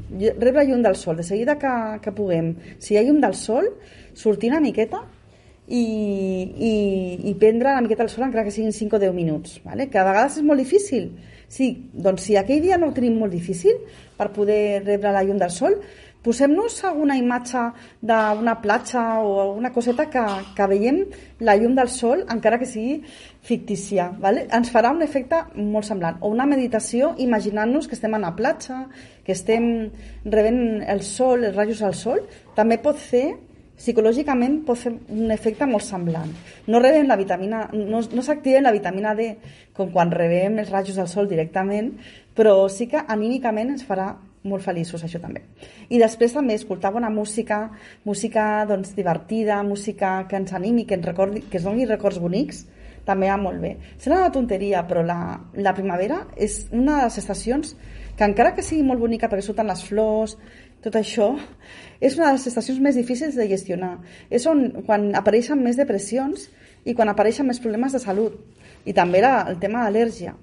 rebre 0.41 0.65
llum 0.65 0.81
del 0.81 0.95
sol, 0.97 1.17
de 1.17 1.23
seguida 1.23 1.57
que, 1.61 1.73
que 2.01 2.13
puguem. 2.15 2.55
Si 2.81 2.95
hi 2.95 2.97
ha 2.99 3.03
llum 3.05 3.21
del 3.21 3.37
sol, 3.37 3.69
sortir 4.17 4.49
una 4.49 4.63
miqueta 4.63 5.03
i, 5.67 5.81
i, 5.81 6.73
i 7.29 7.35
prendre 7.41 7.71
una 7.71 7.85
miqueta 7.85 8.05
el 8.05 8.11
sol 8.13 8.25
encara 8.27 8.45
que 8.47 8.53
siguin 8.55 8.73
5 8.73 8.97
o 8.97 9.01
10 9.01 9.13
minuts, 9.13 9.59
vale? 9.65 9.89
que 9.89 10.01
a 10.01 10.07
vegades 10.07 10.39
és 10.41 10.47
molt 10.47 10.61
difícil. 10.61 11.11
Sí, 11.55 11.69
doncs 11.93 12.25
si 12.27 12.35
aquell 12.35 12.63
dia 12.63 12.79
no 12.79 12.89
ho 12.89 12.95
tenim 12.95 13.15
molt 13.19 13.31
difícil 13.31 13.77
per 14.17 14.33
poder 14.35 14.83
rebre 14.83 15.13
la 15.15 15.23
llum 15.23 15.39
del 15.39 15.53
sol, 15.55 15.77
Posem-nos 16.25 16.79
alguna 16.87 17.13
imatge 17.19 17.59
d'una 18.01 18.55
platja 18.61 19.01
o 19.21 19.33
alguna 19.43 19.69
coseta 19.71 20.07
que, 20.09 20.23
que 20.57 20.67
veiem 20.71 21.03
la 21.45 21.53
llum 21.59 21.75
del 21.77 21.91
sol, 21.93 22.23
encara 22.33 22.57
que 22.57 22.65
sigui 22.65 22.95
fictícia. 23.45 24.07
Vale? 24.23 24.47
Ens 24.57 24.71
farà 24.73 24.89
un 24.95 25.05
efecte 25.05 25.43
molt 25.53 25.85
semblant. 25.85 26.17
O 26.25 26.31
una 26.33 26.47
meditació 26.49 27.11
imaginant-nos 27.21 27.85
que 27.85 27.93
estem 27.93 28.17
a 28.17 28.21
una 28.23 28.33
platja, 28.39 28.87
que 29.21 29.37
estem 29.37 29.67
rebent 30.25 30.81
el 30.81 31.05
sol, 31.05 31.45
els 31.45 31.53
rajos 31.53 31.85
del 31.85 31.93
sol, 31.99 32.25
també 32.57 32.81
pot 32.81 32.97
fer 32.97 33.27
psicològicament 33.75 34.61
pot 34.67 34.79
fer 34.79 34.93
un 34.93 35.31
efecte 35.33 35.67
molt 35.69 35.83
semblant. 35.83 36.31
No 36.67 36.79
rebem 36.79 37.07
la 37.09 37.17
vitamina, 37.19 37.65
no, 37.73 38.01
no 38.01 38.23
s'activa 38.23 38.63
la 38.63 38.73
vitamina 38.75 39.15
D 39.15 39.33
com 39.75 39.91
quan 39.91 40.13
rebem 40.13 40.61
els 40.63 40.71
rajos 40.71 40.95
del 40.99 41.11
sol 41.11 41.27
directament, 41.27 41.91
però 42.35 42.55
sí 42.71 42.87
que 42.91 43.03
anímicament 43.07 43.75
ens 43.75 43.85
farà 43.87 44.13
molt 44.45 44.63
feliços, 44.63 45.03
això 45.03 45.19
també. 45.21 45.41
I 45.89 45.99
després 45.99 46.33
també 46.35 46.55
escoltar 46.55 46.93
bona 46.93 47.09
música, 47.09 47.65
música 48.05 48.65
doncs, 48.69 48.93
divertida, 48.95 49.61
música 49.63 50.19
que 50.29 50.37
ens 50.37 50.53
animi, 50.53 50.85
que 50.85 50.95
ens, 50.99 51.05
recordi, 51.05 51.41
que 51.49 51.57
ens 51.57 51.65
doni 51.65 51.87
records 51.89 52.21
bonics, 52.21 52.65
també 53.05 53.29
va 53.29 53.37
molt 53.41 53.61
bé. 53.61 53.75
Serà 54.01 54.21
una 54.23 54.33
tonteria, 54.33 54.83
però 54.87 55.03
la, 55.05 55.19
la 55.61 55.73
primavera 55.77 56.23
és 56.37 56.63
una 56.71 56.99
de 56.99 57.07
les 57.07 57.17
estacions 57.21 57.75
que 58.15 58.25
encara 58.25 58.53
que 58.55 58.63
sigui 58.65 58.85
molt 58.85 59.01
bonica 59.01 59.29
perquè 59.29 59.45
surten 59.45 59.67
les 59.69 59.83
flors, 59.85 60.37
tot 60.85 60.95
això, 60.99 61.31
és 61.99 62.15
una 62.17 62.29
de 62.29 62.37
les 62.37 62.47
estacions 62.51 62.79
més 62.83 62.97
difícils 62.99 63.37
de 63.37 63.47
gestionar. 63.49 63.95
És 64.29 64.45
on, 64.49 64.67
quan 64.85 65.09
apareixen 65.17 65.61
més 65.63 65.79
depressions 65.79 66.49
i 66.85 66.93
quan 66.93 67.09
apareixen 67.09 67.47
més 67.49 67.61
problemes 67.63 67.95
de 67.95 68.01
salut. 68.03 68.37
I 68.85 68.93
també 68.93 69.23
la, 69.25 69.39
el 69.49 69.57
tema 69.61 69.85
d'al·lèrgia. 69.85 70.35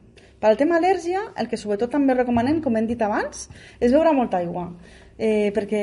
Per 0.42 0.50
al 0.50 0.58
tema 0.58 0.80
al·lèrgia, 0.80 1.20
el 1.38 1.46
que 1.46 1.60
sobretot 1.60 1.92
també 1.94 2.16
recomanem, 2.18 2.58
com 2.64 2.74
hem 2.74 2.88
dit 2.88 3.02
abans, 3.06 3.46
és 3.78 3.94
beure 3.94 4.10
molta 4.16 4.40
aigua. 4.42 4.66
Eh, 5.14 5.52
perquè 5.54 5.82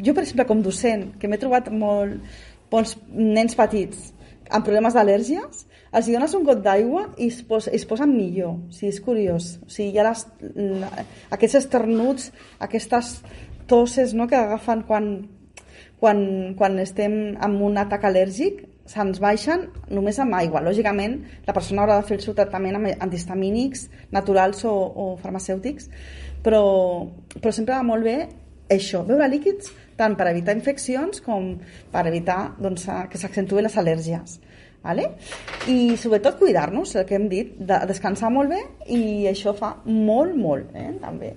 jo, 0.00 0.14
per 0.14 0.24
exemple, 0.24 0.46
com 0.48 0.64
docent, 0.64 1.10
que 1.20 1.28
m'he 1.28 1.40
trobat 1.42 1.68
molt 1.68 2.40
bons 2.72 2.96
nens 3.12 3.52
petits 3.58 4.14
amb 4.48 4.64
problemes 4.64 4.96
d'al·lèrgies, 4.96 5.64
els 5.94 6.08
dones 6.10 6.32
un 6.36 6.44
got 6.48 6.60
d'aigua 6.64 7.04
i 7.20 7.28
es, 7.30 7.42
pos, 7.46 7.68
es 7.68 7.84
posen 7.88 8.12
millor. 8.16 8.56
O 8.56 8.72
sigui, 8.74 8.90
és 8.92 9.00
curiós. 9.04 9.50
O 9.64 9.70
sigui, 9.70 9.92
hi 9.92 10.00
ha 10.00 10.08
les, 10.08 10.24
aquests 11.36 11.60
esternuts, 11.60 12.30
aquestes 12.64 13.18
toses 13.70 14.14
no, 14.14 14.28
que 14.28 14.36
agafen 14.38 14.84
quan, 14.88 15.10
quan, 16.00 16.20
quan 16.58 16.78
estem 16.82 17.36
amb 17.42 17.62
un 17.64 17.80
atac 17.80 18.06
al·lèrgic, 18.08 18.64
se'ns 18.88 19.20
baixen 19.20 19.68
només 19.88 20.18
amb 20.20 20.36
aigua. 20.36 20.60
Lògicament, 20.64 21.18
la 21.46 21.54
persona 21.56 21.84
haurà 21.84 22.00
de 22.00 22.08
fer 22.08 22.18
el 22.18 22.24
seu 22.24 22.36
tractament 22.36 22.76
amb 22.76 22.92
antihistamínics 22.94 23.88
naturals 24.12 24.64
o, 24.68 24.74
o 24.74 25.06
farmacèutics, 25.22 25.88
però, 26.44 26.64
però 27.38 27.52
sempre 27.52 27.76
va 27.78 27.86
molt 27.86 28.04
bé 28.04 28.18
això, 28.74 29.02
beure 29.08 29.28
líquids 29.32 29.72
tant 29.96 30.16
per 30.18 30.26
evitar 30.30 30.56
infeccions 30.56 31.22
com 31.24 31.54
per 31.92 32.04
evitar 32.10 32.56
doncs, 32.58 32.88
que 33.10 33.20
s'accentuen 33.20 33.64
les 33.66 33.78
al·lèrgies. 33.78 34.40
Vale? 34.84 35.06
I 35.72 35.94
sobretot 35.96 36.36
cuidar-nos, 36.36 36.92
el 37.00 37.06
que 37.08 37.16
hem 37.16 37.24
dit, 37.30 37.54
de 37.56 37.78
descansar 37.88 38.28
molt 38.34 38.52
bé 38.52 38.60
i 38.92 39.24
això 39.30 39.54
fa 39.56 39.70
molt, 39.86 40.36
molt, 40.36 40.74
eh? 40.76 40.90
també. 41.00 41.32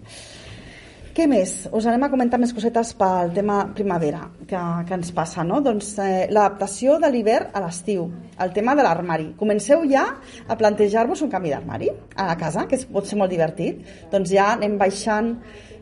Què 1.17 1.25
més? 1.25 1.51
Us 1.73 1.87
anem 1.89 2.03
a 2.05 2.11
comentar 2.13 2.37
més 2.37 2.51
cosetes 2.53 2.91
pel 2.93 3.31
tema 3.33 3.55
primavera 3.73 4.19
que, 4.45 4.59
que 4.85 4.93
ens 4.93 5.07
passa, 5.17 5.41
no? 5.41 5.63
Doncs 5.65 5.87
eh, 6.03 6.27
l'adaptació 6.29 6.99
de 7.01 7.09
l'hivern 7.09 7.55
a 7.57 7.63
l'estiu, 7.63 8.03
el 8.45 8.51
tema 8.53 8.75
de 8.77 8.85
l'armari. 8.85 9.31
Comenceu 9.39 9.81
ja 9.89 10.03
a 10.45 10.57
plantejar-vos 10.59 11.23
un 11.25 11.31
canvi 11.31 11.55
d'armari 11.55 11.89
a 11.89 12.27
la 12.27 12.37
casa, 12.37 12.67
que 12.69 12.77
pot 12.93 13.09
ser 13.09 13.17
molt 13.17 13.33
divertit. 13.33 13.81
Doncs 14.13 14.35
ja 14.35 14.51
anem 14.51 14.77
baixant 14.77 15.33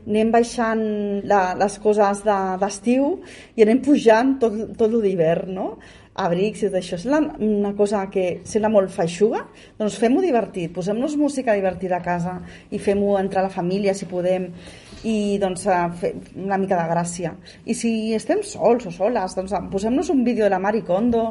anem 0.06 0.32
baixant 0.32 0.86
la, 1.28 1.42
les 1.60 1.76
coses 1.84 2.24
d'estiu 2.24 3.12
de, 3.18 3.36
i 3.58 3.68
anem 3.68 3.84
pujant 3.84 4.36
tot, 4.40 4.56
tot 4.80 4.96
l'hivern, 5.02 5.52
no? 5.60 5.70
abrics 6.16 6.62
i 6.64 6.70
tot 6.70 6.80
això. 6.80 6.98
Sembla 7.00 7.36
una 7.44 7.74
cosa 7.76 8.06
que 8.12 8.40
sembla 8.48 8.72
molt 8.72 8.94
feixuga, 8.94 9.42
doncs 9.80 9.98
fem-ho 10.00 10.24
divertit, 10.24 10.72
posem-nos 10.76 11.18
música 11.20 11.56
divertida 11.58 12.00
a 12.00 12.06
casa 12.06 12.38
i 12.72 12.80
fem-ho 12.80 13.18
entre 13.20 13.44
la 13.44 13.52
família 13.52 13.96
si 13.98 14.08
podem 14.08 14.48
i 15.04 15.38
doncs 15.42 15.66
fer 16.00 16.12
una 16.36 16.58
mica 16.58 16.78
de 16.80 16.86
gràcia. 16.90 17.34
I 17.66 17.76
si 17.78 17.92
estem 18.16 18.42
sols 18.46 18.88
o 18.88 18.92
soles, 18.94 19.36
doncs 19.38 19.54
posem-nos 19.72 20.10
un 20.14 20.24
vídeo 20.24 20.46
de 20.46 20.50
la 20.54 20.60
Mari 20.60 20.82
Kondo 20.88 21.24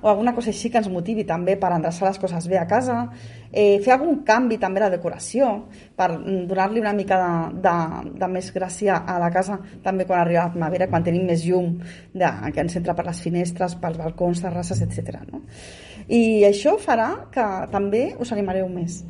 o 0.00 0.08
alguna 0.08 0.34
cosa 0.34 0.50
així 0.50 0.70
que 0.70 0.80
ens 0.80 0.88
motivi 0.88 1.24
també 1.28 1.56
per 1.60 1.72
endreçar 1.76 2.08
les 2.08 2.18
coses 2.18 2.48
bé 2.48 2.58
a 2.58 2.66
casa, 2.66 3.02
eh, 3.52 3.78
fer 3.84 3.94
algun 3.94 4.22
canvi 4.24 4.58
també 4.58 4.80
a 4.80 4.86
la 4.86 4.94
decoració 4.96 5.50
per 5.96 6.08
donar-li 6.16 6.80
una 6.80 6.94
mica 6.96 7.18
de, 7.20 7.60
de, 7.66 7.74
de 8.18 8.30
més 8.32 8.52
gràcia 8.54 9.02
a 9.06 9.18
la 9.20 9.30
casa 9.30 9.58
també 9.84 10.06
quan 10.06 10.22
arriba 10.22 10.46
la 10.46 10.54
primavera, 10.54 10.88
quan 10.88 11.04
tenim 11.04 11.26
més 11.28 11.44
llum 11.44 11.76
de, 12.14 12.30
que 12.54 12.64
ens 12.64 12.78
entra 12.80 12.96
per 12.96 13.06
les 13.06 13.20
finestres, 13.20 13.76
pels 13.80 14.00
balcons, 14.00 14.42
terrasses, 14.42 14.80
etc. 14.86 15.20
No? 15.30 15.44
I 16.08 16.46
això 16.48 16.78
farà 16.80 17.10
que 17.30 17.44
també 17.70 18.08
us 18.18 18.32
animareu 18.32 18.68
més 18.72 19.04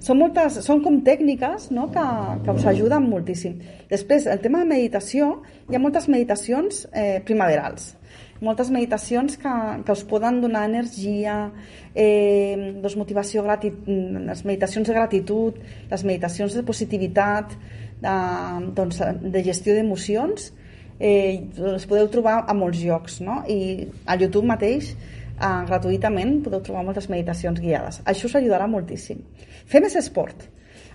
són, 0.00 0.20
moltes, 0.20 0.60
són 0.64 0.82
com 0.84 1.00
tècniques 1.06 1.68
no? 1.74 1.88
que, 1.94 2.06
que 2.44 2.54
us 2.54 2.66
ajuden 2.70 3.08
moltíssim. 3.10 3.58
Després, 3.90 4.28
el 4.30 4.42
tema 4.44 4.62
de 4.62 4.70
meditació, 4.70 5.38
hi 5.68 5.76
ha 5.76 5.82
moltes 5.82 6.08
meditacions 6.10 6.84
eh, 6.92 7.18
primaverals, 7.26 7.94
moltes 8.44 8.70
meditacions 8.70 9.34
que, 9.40 9.54
que 9.84 9.96
us 9.96 10.04
poden 10.06 10.40
donar 10.44 10.66
energia, 10.68 11.40
eh, 11.94 12.78
doncs 12.78 12.96
motivació, 13.00 13.42
gratit, 13.46 13.82
les 13.88 14.44
meditacions 14.46 14.86
de 14.86 14.94
gratitud, 14.94 15.58
les 15.90 16.06
meditacions 16.06 16.54
de 16.54 16.62
positivitat, 16.66 17.58
de, 17.98 18.16
doncs, 18.78 19.02
de 19.22 19.44
gestió 19.44 19.74
d'emocions, 19.74 20.52
eh, 21.00 21.46
les 21.58 21.86
podeu 21.90 22.10
trobar 22.10 22.44
a 22.46 22.54
molts 22.54 22.82
llocs, 22.82 23.20
no? 23.24 23.42
I 23.50 23.88
a 24.06 24.18
YouTube 24.18 24.46
mateix 24.46 24.94
eh, 25.40 25.64
gratuïtament 25.70 26.38
podeu 26.44 26.62
trobar 26.64 26.84
moltes 26.86 27.08
meditacions 27.08 27.60
guiades. 27.62 28.02
Això 28.04 28.28
us 28.28 28.36
ajudarà 28.38 28.68
moltíssim. 28.70 29.24
Fer 29.66 29.82
més 29.84 29.96
esport. 29.96 30.48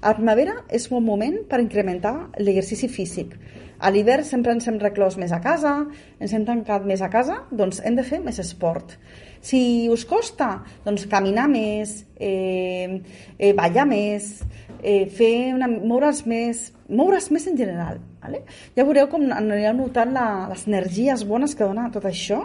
A 0.04 0.12
primavera 0.18 0.58
és 0.76 0.90
un 0.92 1.04
moment 1.06 1.38
per 1.48 1.62
incrementar 1.64 2.14
l'exercici 2.44 2.90
físic. 2.92 3.38
A 3.80 3.90
l'hivern 3.92 4.24
sempre 4.28 4.52
ens 4.56 4.68
hem 4.68 4.80
reclòs 4.80 5.16
més 5.20 5.32
a 5.36 5.40
casa, 5.44 5.74
ens 6.20 6.34
hem 6.36 6.44
tancat 6.48 6.84
més 6.88 7.02
a 7.04 7.10
casa, 7.12 7.42
doncs 7.52 7.82
hem 7.84 7.96
de 7.96 8.04
fer 8.08 8.20
més 8.24 8.40
esport. 8.40 8.98
Si 9.44 9.90
us 9.92 10.06
costa, 10.08 10.62
doncs 10.86 11.04
caminar 11.12 11.50
més, 11.52 12.06
eh, 12.16 13.02
eh, 13.38 13.54
ballar 13.56 13.86
més, 13.88 14.38
eh, 14.82 15.06
fer 15.08 15.54
una, 15.56 15.68
moure's 15.68 16.26
més, 16.26 16.70
moure's 16.88 17.30
més 17.32 17.48
en 17.48 17.58
general. 17.60 18.00
Vale? 18.24 18.44
Ja 18.76 18.86
veureu 18.88 19.10
com 19.12 19.26
anireu 19.36 19.74
notant 19.76 20.14
la, 20.16 20.48
les 20.52 20.64
energies 20.70 21.26
bones 21.28 21.56
que 21.56 21.68
dona 21.68 21.90
tot 21.92 22.06
això 22.08 22.40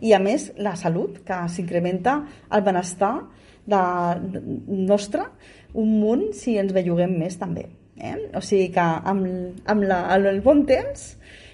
i 0.00 0.14
a 0.16 0.20
més 0.22 0.50
la 0.58 0.74
salut, 0.80 1.20
que 1.26 1.42
s'incrementa 1.52 2.20
el 2.52 2.64
benestar 2.66 3.14
de, 3.66 3.82
de, 4.32 4.42
nostre 4.88 5.26
un 5.78 5.92
munt 6.00 6.30
si 6.34 6.56
ens 6.58 6.72
belluguem 6.74 7.12
més 7.20 7.36
també. 7.38 7.68
Eh? 8.00 8.16
O 8.34 8.40
sigui 8.42 8.70
que 8.74 8.82
amb, 8.82 9.26
amb, 9.68 9.86
la, 9.86 10.02
amb 10.16 10.30
el 10.30 10.40
bon 10.44 10.64
temps 10.68 11.12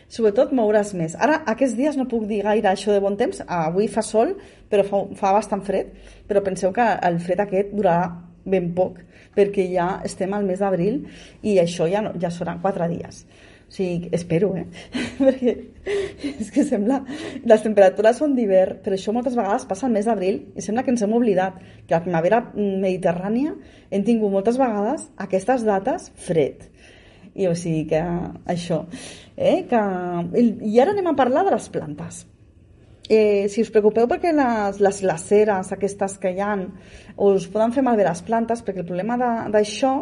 sobretot 0.08 0.52
mouràs 0.54 0.92
més. 0.94 1.16
Ara, 1.18 1.40
aquests 1.50 1.74
dies 1.78 1.96
no 1.98 2.06
puc 2.10 2.28
dir 2.30 2.44
gaire 2.46 2.70
això 2.70 2.94
de 2.94 3.02
bon 3.02 3.16
temps, 3.18 3.42
avui 3.46 3.88
fa 3.90 4.04
sol, 4.06 4.36
però 4.70 4.84
fa, 4.86 5.02
fa 5.18 5.32
bastant 5.34 5.64
fred, 5.66 5.90
però 6.28 6.42
penseu 6.46 6.72
que 6.74 6.86
el 7.08 7.18
fred 7.22 7.42
aquest 7.42 7.74
durarà 7.74 8.06
ben 8.46 8.70
poc, 8.76 9.00
perquè 9.34 9.66
ja 9.72 9.88
estem 10.06 10.34
al 10.34 10.46
mes 10.46 10.62
d'abril 10.62 11.02
i 11.42 11.58
això 11.58 11.88
ja, 11.90 12.04
no, 12.06 12.14
ja 12.22 12.30
seran 12.30 12.62
quatre 12.62 12.86
dies. 12.92 13.24
O 13.66 13.72
sigui, 13.74 14.10
espero, 14.14 14.52
eh? 14.54 14.66
Perquè 15.18 15.54
és 16.38 16.52
que 16.54 16.62
sembla... 16.66 17.00
Les 17.46 17.64
temperatures 17.64 18.20
són 18.20 18.36
d'hivern, 18.36 18.78
però 18.84 18.94
això 18.94 19.14
moltes 19.14 19.34
vegades 19.38 19.66
passa 19.66 19.88
al 19.88 19.94
mes 19.96 20.06
d'abril 20.06 20.38
i 20.54 20.62
sembla 20.62 20.84
que 20.86 20.94
ens 20.94 21.02
hem 21.02 21.16
oblidat 21.16 21.58
que 21.86 21.96
la 21.96 22.02
primavera 22.04 22.40
mediterrània 22.54 23.56
hem 23.90 24.06
tingut 24.06 24.32
moltes 24.32 24.60
vegades 24.60 25.08
aquestes 25.26 25.66
dates 25.66 26.12
fred. 26.28 26.68
I 27.36 27.50
o 27.50 27.56
sigui 27.58 27.84
que 27.90 28.00
això, 28.54 28.84
eh? 29.36 29.66
Que... 29.68 29.82
I 30.38 30.80
ara 30.80 30.94
anem 30.94 31.10
a 31.10 31.18
parlar 31.18 31.44
de 31.46 31.58
les 31.58 31.68
plantes. 31.74 32.24
Eh, 33.08 33.46
si 33.46 33.62
us 33.62 33.68
preocupeu 33.70 34.08
perquè 34.10 34.32
les, 34.34 34.80
les 34.82 34.96
glaceres 35.04 35.68
aquestes 35.70 36.16
que 36.18 36.32
hi 36.34 36.40
ha 36.42 36.56
us 37.22 37.44
poden 37.52 37.70
fer 37.70 37.84
malbé 37.86 38.02
les 38.02 38.22
plantes 38.26 38.64
perquè 38.66 38.82
el 38.82 38.88
problema 38.88 39.14
d'això 39.52 39.92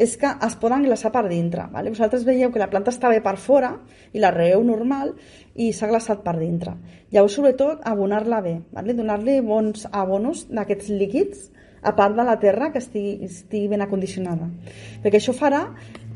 és 0.00 0.14
que 0.16 0.30
es 0.46 0.56
poden 0.56 0.86
glaçar 0.86 1.10
per 1.12 1.26
dintre 1.28 1.66
vale? 1.74 1.92
vosaltres 1.92 2.24
veieu 2.24 2.48
que 2.54 2.62
la 2.62 2.70
planta 2.72 2.94
està 2.94 3.10
bé 3.12 3.20
per 3.20 3.36
fora 3.36 3.74
i 4.16 4.24
la 4.24 4.32
reeu 4.32 4.64
normal 4.64 5.12
i 5.52 5.68
s'ha 5.76 5.90
glaçat 5.90 6.24
per 6.24 6.38
dintre 6.40 6.72
llavors 7.12 7.36
sobretot 7.36 7.84
abonar-la 7.84 8.40
bé 8.40 8.54
vale? 8.72 8.96
donar-li 8.96 9.42
bons 9.44 9.84
abonos 9.92 10.46
d'aquests 10.48 10.88
líquids 10.96 11.50
a 11.82 11.92
part 11.96 12.16
de 12.16 12.24
la 12.26 12.38
terra 12.42 12.70
que 12.72 12.80
estigui, 12.82 13.18
estigui 13.26 13.68
ben 13.72 13.84
acondicionada. 13.84 14.48
Perquè 15.04 15.20
això 15.20 15.34
farà 15.36 15.62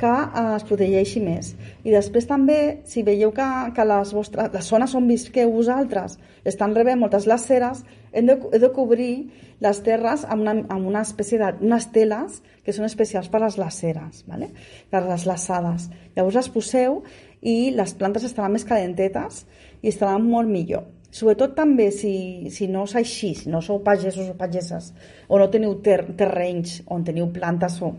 que 0.00 0.10
eh, 0.10 0.44
es 0.56 0.66
protegeixi 0.68 1.22
més. 1.22 1.52
I 1.84 1.94
després 1.94 2.26
també, 2.28 2.58
si 2.88 3.04
veieu 3.06 3.32
que, 3.36 3.48
que 3.76 3.86
les, 3.86 4.12
vostres, 4.16 4.50
les 4.54 4.70
zones 4.72 4.94
on 4.96 5.08
visqueu 5.10 5.52
vosaltres 5.52 6.18
estan 6.48 6.74
rebent 6.76 7.00
moltes 7.00 7.28
glaceres, 7.28 7.84
hem 8.12 8.30
de, 8.30 8.38
hem 8.50 8.62
de 8.62 8.72
cobrir 8.74 9.12
les 9.60 9.82
terres 9.84 10.24
amb 10.24 10.46
una, 10.46 10.54
amb 10.72 10.88
una 10.88 11.02
espècie 11.04 11.40
de, 11.40 11.52
unes 11.60 11.90
teles 11.94 12.40
que 12.64 12.72
són 12.76 12.88
especials 12.88 13.28
per 13.32 13.42
les 13.44 13.58
glaceres, 13.60 14.24
¿vale? 14.28 14.50
per 14.90 15.04
les 15.06 15.26
glaçades. 15.28 15.90
Llavors 16.16 16.40
les 16.40 16.50
poseu 16.54 17.02
i 17.40 17.58
les 17.76 17.92
plantes 17.96 18.24
estaran 18.24 18.56
més 18.56 18.66
calentetes 18.68 19.44
i 19.82 19.92
estaran 19.92 20.24
molt 20.24 20.48
millor. 20.48 20.88
Sobretot 21.10 21.56
també 21.58 21.88
si, 21.90 22.50
si 22.54 22.68
no 22.70 22.84
és 22.86 22.94
així, 23.00 23.32
si 23.34 23.50
no 23.50 23.58
sou 23.64 23.80
pagesos 23.82 24.28
o 24.30 24.36
pageses, 24.38 24.92
o 25.26 25.40
no 25.40 25.48
teniu 25.50 25.74
ter 25.82 26.04
terrenys 26.18 26.76
on 26.86 27.02
teniu 27.06 27.26
plantes 27.34 27.80
o 27.82 27.96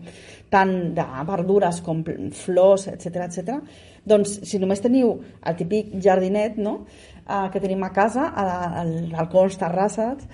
tant 0.52 0.72
de 0.96 1.04
verdures 1.28 1.80
com 1.84 2.00
flors, 2.36 2.86
etc 2.88 3.26
etc. 3.26 3.58
doncs 4.08 4.38
si 4.48 4.60
només 4.60 4.80
teniu 4.80 5.18
el 5.44 5.58
típic 5.60 5.92
jardinet 6.00 6.56
no? 6.56 6.86
eh, 7.28 7.46
que 7.52 7.60
tenim 7.60 7.84
a 7.84 7.92
casa, 7.92 8.30
al 8.32 8.92
balcons, 9.12 9.60
terrasses 9.60 10.24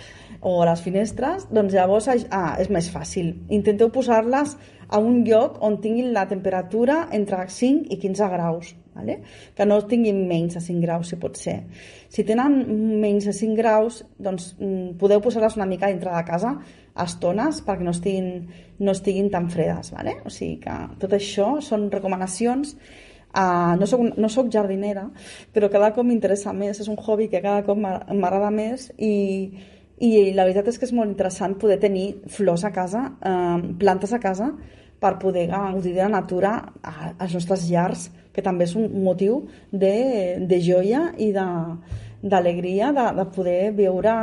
o 0.40 0.60
a 0.62 0.70
les 0.70 0.82
finestres, 0.82 1.48
doncs 1.50 1.74
llavors 1.74 2.08
ah, 2.14 2.54
és 2.62 2.70
més 2.70 2.90
fàcil. 2.94 3.34
Intenteu 3.50 3.90
posar-les 3.90 4.54
a 4.88 5.00
un 5.02 5.24
lloc 5.26 5.58
on 5.66 5.80
tinguin 5.82 6.12
la 6.14 6.28
temperatura 6.30 7.08
entre 7.12 7.42
5 7.50 7.90
i 7.90 7.98
15 8.00 8.30
graus, 8.32 8.74
vale? 8.98 9.20
que 9.54 9.66
no 9.66 9.80
tinguin 9.88 10.24
menys 10.28 10.58
de 10.58 10.62
5 10.64 10.84
graus, 10.84 11.08
si 11.08 11.18
pot 11.20 11.38
ser. 11.38 11.62
Si 12.10 12.24
tenen 12.26 12.60
menys 13.00 13.28
de 13.30 13.34
5 13.36 13.56
graus, 13.58 14.02
doncs 14.18 14.52
mm, 14.58 14.96
podeu 15.00 15.22
posar-les 15.24 15.56
una 15.56 15.68
mica 15.70 15.90
dintre 15.90 16.14
de 16.14 16.24
casa 16.26 16.56
a 16.98 17.06
estones 17.06 17.62
perquè 17.66 17.86
no 17.86 17.94
estiguin, 17.94 18.48
no 18.82 18.94
estiguin 18.94 19.30
tan 19.30 19.48
fredes. 19.50 19.92
Vale? 19.94 20.18
O 20.26 20.32
sigui 20.34 20.58
que 20.64 20.78
tot 20.98 21.14
això 21.16 21.54
són 21.64 21.90
recomanacions 21.94 22.76
Uh, 23.28 23.76
no, 23.76 23.84
soc, 23.86 24.00
no 24.16 24.28
soc 24.32 24.46
jardinera, 24.48 25.02
però 25.52 25.68
cada 25.68 25.90
cop 25.92 26.06
m'interessa 26.08 26.54
més, 26.56 26.78
és 26.80 26.88
un 26.88 26.96
hobby 26.96 27.26
que 27.28 27.42
cada 27.44 27.60
cop 27.66 27.76
m'agrada 27.76 28.48
més 28.50 28.86
i, 28.96 29.50
i 30.00 30.32
la 30.32 30.46
veritat 30.48 30.70
és 30.72 30.80
que 30.80 30.88
és 30.88 30.94
molt 30.96 31.12
interessant 31.12 31.58
poder 31.60 31.76
tenir 31.82 32.06
flors 32.32 32.64
a 32.64 32.72
casa, 32.72 33.04
uh, 33.20 33.60
plantes 33.78 34.16
a 34.16 34.20
casa, 34.22 34.48
per 34.98 35.18
poder 35.20 35.46
gaudir 35.52 35.92
de 35.94 36.02
la 36.02 36.08
natura 36.16 36.54
als 36.82 37.36
nostres 37.36 37.68
llars, 37.70 38.08
que 38.38 38.44
també 38.46 38.68
és 38.68 38.76
un 38.78 38.86
motiu 39.02 39.42
de, 39.72 40.38
de 40.46 40.58
joia 40.62 41.08
i 41.18 41.32
d'alegria 41.34 42.92
de, 42.94 43.02
de, 43.02 43.14
de 43.18 43.24
poder 43.34 43.62
veure 43.74 44.14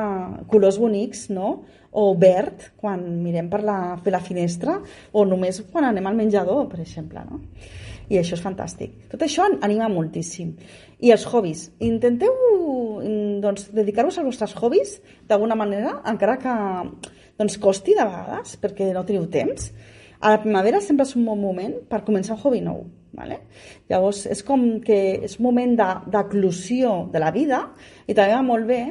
colors 0.52 0.80
bonics, 0.80 1.28
no? 1.36 1.58
o 1.96 2.10
verd 2.20 2.72
quan 2.80 3.04
mirem 3.24 3.48
per 3.52 3.62
la, 3.64 3.80
per 4.04 4.12
la 4.12 4.20
finestra 4.24 4.82
o 5.16 5.24
només 5.28 5.62
quan 5.72 5.88
anem 5.88 6.08
al 6.08 6.18
menjador, 6.18 6.66
per 6.72 6.82
exemple. 6.84 7.24
No? 7.28 7.40
I 8.12 8.20
això 8.20 8.36
és 8.36 8.44
fantàstic. 8.44 8.98
Tot 9.12 9.24
això 9.26 9.48
anima 9.64 9.88
moltíssim. 9.90 10.52
I 11.00 11.12
els 11.16 11.24
hobbies. 11.28 11.70
Intenteu 11.84 12.36
doncs, 13.44 13.70
dedicar-vos 13.76 14.20
als 14.20 14.28
vostres 14.28 14.56
hobbies 14.60 14.98
d'alguna 15.30 15.58
manera, 15.58 15.98
encara 16.12 16.38
que 16.42 16.56
doncs, 17.40 17.58
costi 17.64 17.96
de 17.98 18.06
vegades, 18.08 18.56
perquè 18.62 18.92
no 18.96 19.06
teniu 19.08 19.28
temps 19.32 19.72
a 20.20 20.36
la 20.36 20.42
primavera 20.44 20.82
sempre 20.82 21.06
és 21.08 21.16
un 21.18 21.26
bon 21.28 21.42
moment 21.42 21.76
per 21.90 22.04
començar 22.08 22.38
un 22.38 22.44
hobby 22.44 22.62
nou. 22.66 22.86
Vale? 23.16 23.38
Llavors, 23.88 24.26
és 24.28 24.42
com 24.44 24.82
que 24.84 24.98
és 25.24 25.38
un 25.40 25.46
moment 25.46 25.76
d'eclusió 25.78 27.06
de, 27.06 27.14
de 27.14 27.22
la 27.24 27.32
vida 27.32 27.62
i 28.08 28.14
també 28.14 28.34
va 28.34 28.42
molt 28.44 28.68
bé 28.68 28.82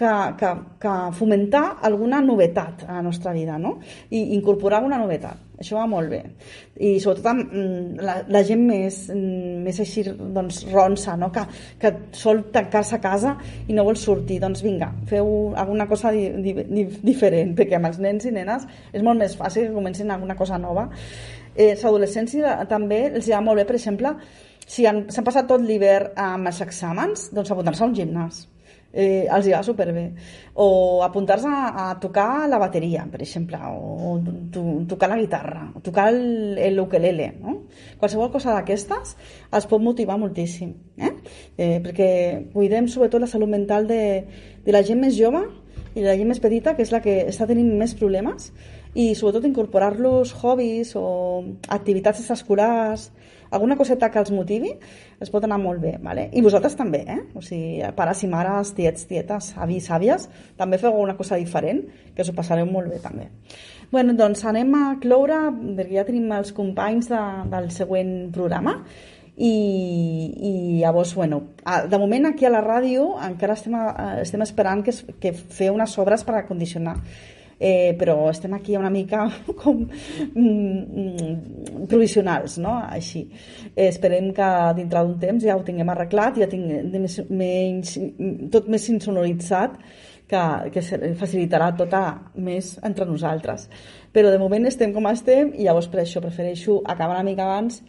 que, 0.00 0.34
que, 0.38 0.50
que 0.80 0.92
fomentar 1.12 1.76
alguna 1.82 2.22
novetat 2.24 2.86
a 2.88 2.94
la 2.94 3.02
nostra 3.04 3.34
vida, 3.36 3.58
no? 3.58 3.74
I 4.08 4.32
incorporar 4.32 4.80
una 4.82 4.96
novetat. 4.96 5.42
Això 5.60 5.76
va 5.76 5.84
molt 5.84 6.08
bé. 6.08 6.22
I 6.80 6.94
sobretot 7.04 7.26
amb 7.28 7.50
mm, 7.52 7.98
la, 8.00 8.14
la 8.32 8.40
gent 8.48 8.62
més, 8.64 9.02
mm, 9.12 9.58
més 9.66 9.80
així 9.84 10.06
doncs, 10.08 10.62
ronça, 10.72 11.18
no? 11.20 11.28
que, 11.34 11.42
que 11.82 11.90
sol 12.16 12.46
tancar-se 12.54 12.96
a 12.96 13.02
casa 13.04 13.34
i 13.68 13.76
no 13.76 13.84
vol 13.84 13.98
sortir. 14.00 14.38
Doncs 14.40 14.62
vinga, 14.64 14.88
feu 15.10 15.52
alguna 15.60 15.84
cosa 15.90 16.14
di, 16.16 16.30
di, 16.40 16.54
di, 16.62 16.86
diferent, 17.04 17.52
perquè 17.58 17.76
amb 17.76 17.90
els 17.90 18.00
nens 18.00 18.24
i 18.24 18.32
nenes 18.32 18.64
és 18.94 19.04
molt 19.04 19.20
més 19.20 19.36
fàcil 19.36 19.68
que 19.68 19.76
comencin 19.76 20.14
alguna 20.14 20.38
cosa 20.38 20.56
nova. 20.56 20.86
Eh, 21.52 21.74
L'adolescència 21.74 22.62
també 22.70 23.02
els 23.10 23.28
va 23.28 23.42
molt 23.44 23.60
bé, 23.60 23.66
per 23.68 23.76
exemple, 23.76 24.14
si 24.64 24.88
s'han 24.88 25.26
passat 25.26 25.50
tot 25.50 25.60
l'hivern 25.60 26.16
amb 26.16 26.48
els 26.48 26.62
exàmens, 26.64 27.28
doncs 27.36 27.52
apuntar-se 27.52 27.84
a 27.84 27.90
un 27.90 27.98
gimnàs 28.00 28.46
eh, 28.92 29.26
els 29.30 29.46
hi 29.46 29.54
va 29.54 29.62
superbé. 29.66 30.04
O 30.60 31.02
apuntar-se 31.04 31.48
a, 31.48 31.90
a 31.90 31.98
tocar 32.02 32.48
la 32.50 32.58
bateria, 32.58 33.06
per 33.10 33.22
exemple, 33.22 33.58
o, 33.70 34.10
o 34.10 34.14
to, 34.52 34.64
tocar 34.90 35.10
la 35.12 35.20
guitarra, 35.20 35.68
o 35.74 35.82
tocar 35.84 36.10
l'ukelele, 36.12 37.30
no? 37.40 37.56
Qualsevol 38.00 38.32
cosa 38.34 38.56
d'aquestes 38.56 39.16
els 39.52 39.70
pot 39.70 39.82
motivar 39.82 40.18
moltíssim, 40.20 40.74
eh? 40.98 41.14
eh? 41.56 41.78
perquè 41.84 42.10
cuidem 42.52 42.90
sobretot 42.90 43.22
la 43.22 43.30
salut 43.30 43.50
mental 43.50 43.88
de, 43.90 44.02
de 44.64 44.74
la 44.74 44.84
gent 44.86 45.00
més 45.02 45.16
jove 45.18 45.46
i 45.94 46.04
la 46.04 46.14
gent 46.18 46.28
més 46.30 46.42
petita, 46.42 46.76
que 46.76 46.84
és 46.86 46.92
la 46.94 47.00
que 47.02 47.16
està 47.30 47.48
tenint 47.50 47.72
més 47.78 47.96
problemes, 47.98 48.50
i 48.94 49.12
sobretot 49.14 49.46
incorporar-los 49.46 50.32
hobbies 50.42 50.94
o 50.98 51.06
activitats 51.70 52.22
extraescolars, 52.22 53.10
alguna 53.50 53.76
coseta 53.76 54.10
que 54.10 54.20
els 54.22 54.30
motivi, 54.34 54.72
es 55.20 55.30
pot 55.30 55.44
anar 55.44 55.58
molt 55.60 55.82
bé, 55.82 55.96
¿vale? 56.02 56.28
I 56.32 56.42
vosaltres 56.42 56.76
també, 56.78 57.02
eh? 57.06 57.18
O 57.34 57.42
sigui, 57.42 57.82
pares 57.96 58.22
i 58.24 58.30
mares, 58.30 58.72
tiets, 58.76 59.06
tietes, 59.10 59.52
avis, 59.58 59.90
àvies, 59.90 60.28
també 60.58 60.78
feu 60.78 60.92
alguna 60.92 61.16
cosa 61.18 61.38
diferent, 61.40 61.84
que 62.14 62.22
us 62.22 62.30
ho 62.30 62.36
passareu 62.36 62.66
molt 62.66 62.90
bé 62.90 63.00
també. 63.02 63.30
bueno, 63.90 64.14
doncs 64.14 64.44
anem 64.46 64.74
a 64.78 64.84
cloure, 65.02 65.38
perquè 65.76 65.96
ja 65.96 66.04
tenim 66.06 66.30
els 66.32 66.52
companys 66.54 67.08
de, 67.10 67.22
del 67.50 67.72
següent 67.74 68.30
programa, 68.30 68.76
i, 69.40 69.50
i 70.36 70.52
llavors, 70.82 71.14
bueno, 71.16 71.42
de 71.88 71.98
moment 71.98 72.26
aquí 72.28 72.44
a 72.44 72.50
la 72.52 72.60
ràdio 72.60 73.14
encara 73.24 73.56
estem, 73.56 73.74
estem 74.20 74.42
esperant 74.44 74.84
que, 74.84 74.92
que 75.18 75.32
fer 75.32 75.70
unes 75.72 75.96
obres 75.98 76.26
per 76.28 76.36
acondicionar 76.36 76.98
eh, 77.60 77.94
però 78.00 78.30
estem 78.30 78.54
aquí 78.56 78.76
una 78.76 78.90
mica 78.90 79.26
com 79.62 79.84
mm, 79.84 81.86
provisionals, 81.86 82.56
no? 82.58 82.80
Així. 82.88 83.26
Eh, 83.76 83.90
esperem 83.90 84.32
que 84.34 84.50
dintre 84.80 85.04
d'un 85.04 85.18
temps 85.20 85.44
ja 85.44 85.58
ho 85.58 85.66
tinguem 85.66 85.92
arreglat, 85.92 86.40
ja 86.40 86.48
tinguem 86.50 86.88
més, 87.04 87.20
menys, 87.28 87.98
tot 88.50 88.70
més 88.72 88.88
insonoritzat, 88.90 89.76
que, 90.30 90.42
que 90.70 90.82
facilitarà 91.18 91.72
tot 91.76 91.94
a 91.96 92.04
més 92.38 92.76
entre 92.86 93.06
nosaltres. 93.06 93.66
Però 94.14 94.30
de 94.30 94.38
moment 94.38 94.68
estem 94.68 94.94
com 94.94 95.08
estem 95.10 95.50
i 95.56 95.66
llavors 95.66 95.90
per 95.90 96.04
això 96.04 96.22
prefereixo 96.22 96.78
acabar 96.86 97.18
una 97.18 97.26
mica 97.26 97.48
abans 97.48 97.80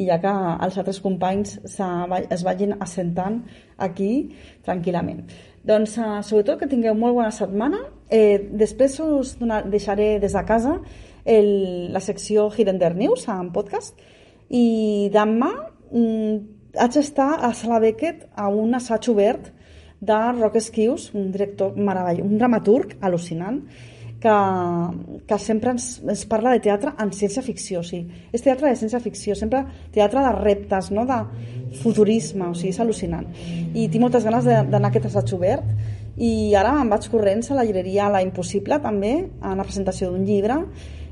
i 0.00 0.06
ja 0.08 0.16
que 0.22 0.32
els 0.64 0.78
altres 0.80 1.00
companys 1.04 1.58
es 1.66 2.44
vagin 2.46 2.76
assentant 2.80 3.42
aquí 3.76 4.30
tranquil·lament. 4.64 5.26
Doncs 5.66 5.98
uh, 6.00 6.20
sobretot 6.24 6.62
que 6.62 6.70
tingueu 6.70 6.96
molt 6.96 7.18
bona 7.18 7.32
setmana. 7.34 7.82
Eh, 8.10 8.50
després 8.58 8.98
us 9.04 9.36
donar, 9.38 9.62
deixaré 9.70 10.18
des 10.18 10.32
de 10.34 10.42
casa 10.44 10.80
el, 11.24 11.92
la 11.94 12.00
secció 12.02 12.48
Hirender 12.50 12.94
News 12.98 13.28
en 13.30 13.52
podcast 13.54 13.94
i 14.50 15.10
demà 15.14 15.50
mm, 15.92 16.34
haig 16.74 16.96
d'estar 16.96 17.30
a 17.46 17.52
Sala 17.54 17.78
Beckett 17.82 18.26
a 18.34 18.48
un 18.50 18.74
assaig 18.74 19.06
obert 19.12 19.52
de 20.00 20.18
Rock 20.40 20.56
Esquius, 20.56 21.10
un 21.14 21.30
director 21.30 21.76
meravellós, 21.76 22.26
un 22.26 22.38
dramaturg 22.40 22.96
al·lucinant 23.00 23.60
que, 24.20 24.34
que 25.26 25.38
sempre 25.38 25.74
ens, 25.74 25.88
ens 26.04 26.24
parla 26.28 26.52
de 26.54 26.62
teatre 26.66 26.92
en 27.00 27.12
ciència-ficció, 27.16 27.80
o 27.80 27.86
sigui, 27.86 28.20
és 28.32 28.44
teatre 28.44 28.68
de 28.68 28.76
ciència-ficció, 28.80 29.36
sempre 29.36 29.62
teatre 29.94 30.24
de 30.24 30.32
reptes, 30.36 30.90
no? 30.92 31.06
de 31.08 31.20
futurisme, 31.80 32.50
o 32.50 32.56
sigui, 32.56 32.74
és 32.74 32.80
al·lucinant. 32.82 33.26
I 33.72 33.88
tinc 33.88 34.02
moltes 34.04 34.26
ganes 34.26 34.46
d'anar 34.46 34.88
a 34.88 34.92
aquest 34.92 35.08
assaig 35.10 35.34
obert 35.36 35.99
i 36.20 36.54
ara 36.58 36.74
em 36.82 36.90
vaig 36.92 37.06
corrents 37.08 37.48
a 37.50 37.56
la 37.56 37.64
llibreria 37.64 38.10
La 38.12 38.20
Impossible 38.20 38.76
també, 38.84 39.14
a 39.40 39.54
una 39.54 39.64
presentació 39.64 40.10
d'un 40.10 40.26
llibre 40.28 40.58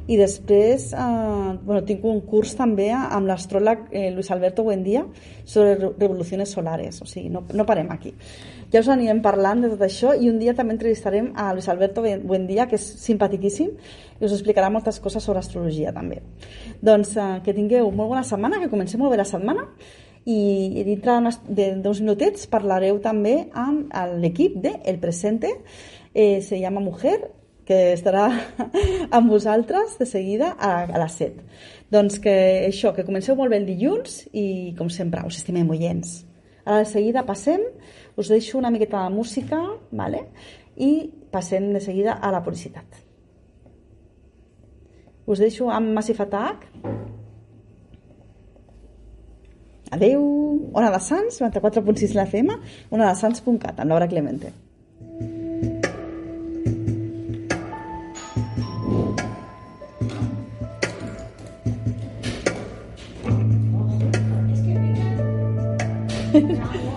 i 0.08 0.16
després 0.16 0.90
eh, 0.96 1.52
bueno, 1.64 1.82
tinc 1.88 2.04
un 2.08 2.20
curs 2.28 2.54
també 2.56 2.88
amb 2.96 3.28
l'astròleg 3.28 3.90
eh, 3.92 4.06
Luis 4.14 4.30
Alberto 4.32 4.64
Buendía 4.64 5.04
sobre 5.44 5.76
revolucions 5.76 6.52
solares, 6.56 7.02
o 7.04 7.08
sigui, 7.08 7.28
no, 7.32 7.44
no 7.52 7.66
parem 7.68 7.88
aquí. 7.92 8.14
Ja 8.72 8.82
us 8.84 8.88
anirem 8.92 9.20
parlant 9.24 9.64
de 9.64 9.70
tot 9.72 9.84
això 9.84 10.14
i 10.16 10.28
un 10.28 10.40
dia 10.40 10.52
també 10.56 10.74
entrevistarem 10.76 11.30
a 11.36 11.50
Luis 11.56 11.68
Alberto 11.72 12.04
Buendía, 12.04 12.66
que 12.68 12.76
és 12.80 12.88
simpaticíssim 13.04 13.70
i 14.18 14.28
us 14.28 14.34
explicarà 14.36 14.68
moltes 14.72 15.00
coses 15.00 15.24
sobre 15.24 15.40
astrologia 15.40 15.92
també. 15.96 16.20
Doncs 16.84 17.16
eh, 17.16 17.30
que 17.44 17.56
tingueu 17.56 17.88
molt 17.88 18.16
bona 18.16 18.24
setmana, 18.28 18.60
que 18.60 18.72
comencem 18.72 19.00
molt 19.00 19.16
bé 19.16 19.20
la 19.20 19.28
setmana 19.28 19.68
i 20.28 20.84
dintre 20.84 21.16
d'uns 21.48 22.02
minutets 22.04 22.46
parlareu 22.52 23.00
també 23.04 23.48
amb 23.56 23.92
l'equip 24.20 24.58
de 24.60 24.74
El 24.84 25.00
Presente, 25.00 25.54
eh, 26.12 26.40
se 26.44 26.60
llama 26.60 26.84
Mujer, 26.84 27.16
que 27.68 27.92
estarà 27.92 28.28
amb 29.16 29.28
vosaltres 29.28 29.98
de 30.00 30.06
seguida 30.08 30.54
a, 30.56 30.84
a 30.84 31.00
les 31.00 31.18
7. 31.20 31.44
Doncs 31.92 32.20
que 32.20 32.36
això, 32.68 32.94
que 32.96 33.04
comenceu 33.08 33.36
molt 33.36 33.52
bé 33.52 33.60
el 33.60 33.68
dilluns 33.68 34.22
i, 34.32 34.74
com 34.76 34.92
sempre, 34.92 35.24
us 35.28 35.40
estimem 35.40 35.68
oients. 35.72 36.22
Ara 36.64 36.82
de 36.84 36.88
seguida 36.90 37.24
passem, 37.28 37.64
us 38.20 38.28
deixo 38.28 38.58
una 38.58 38.72
miqueta 38.72 39.04
de 39.04 39.14
música, 39.14 39.60
vale? 39.92 40.26
i 40.78 41.10
passem 41.32 41.72
de 41.74 41.80
seguida 41.82 42.20
a 42.22 42.30
la 42.30 42.42
publicitat. 42.44 43.02
Us 45.28 45.42
deixo 45.42 45.68
amb 45.74 45.92
Massive 45.92 46.24
Attack. 46.24 46.68
Adeu. 49.90 50.24
Ona 50.72 50.90
de 50.94 51.00
Sants, 51.00 51.40
94.6 51.42 52.14
la 52.14 52.26
FM, 52.28 52.58
ona 52.90 53.10
de 53.10 53.14
Sants.cat, 53.20 53.80
amb 53.80 53.90
Laura 53.94 54.08
Clemente. 54.08 54.52
Hola. 66.38 66.87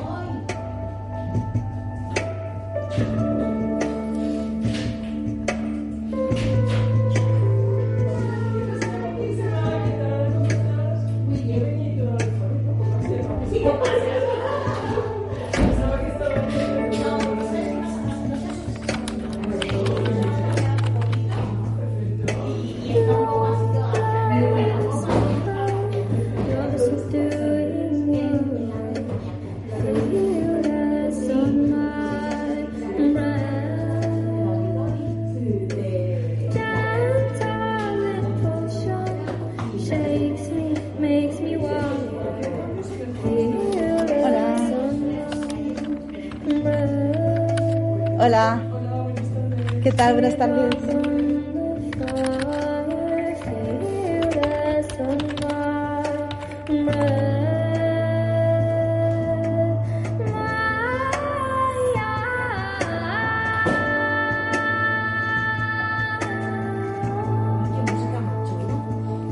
¿Qué 49.84 49.92
tal? 49.94 50.14
Buenas 50.14 50.38
tardes. 50.38 50.76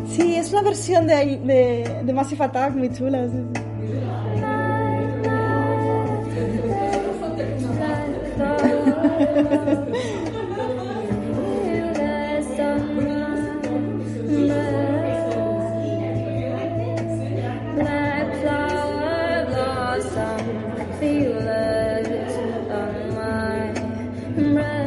Sí, 0.08 0.36
es 0.36 0.52
una 0.52 0.64
versión 0.64 1.06
de, 1.06 1.38
de, 1.46 2.02
de 2.04 2.14
Massive 2.14 2.46
Attack 2.46 2.74
muy 2.76 2.92
chula. 2.92 3.28
sí, 3.28 3.38
sí. 3.54 3.62
right. 24.40 24.79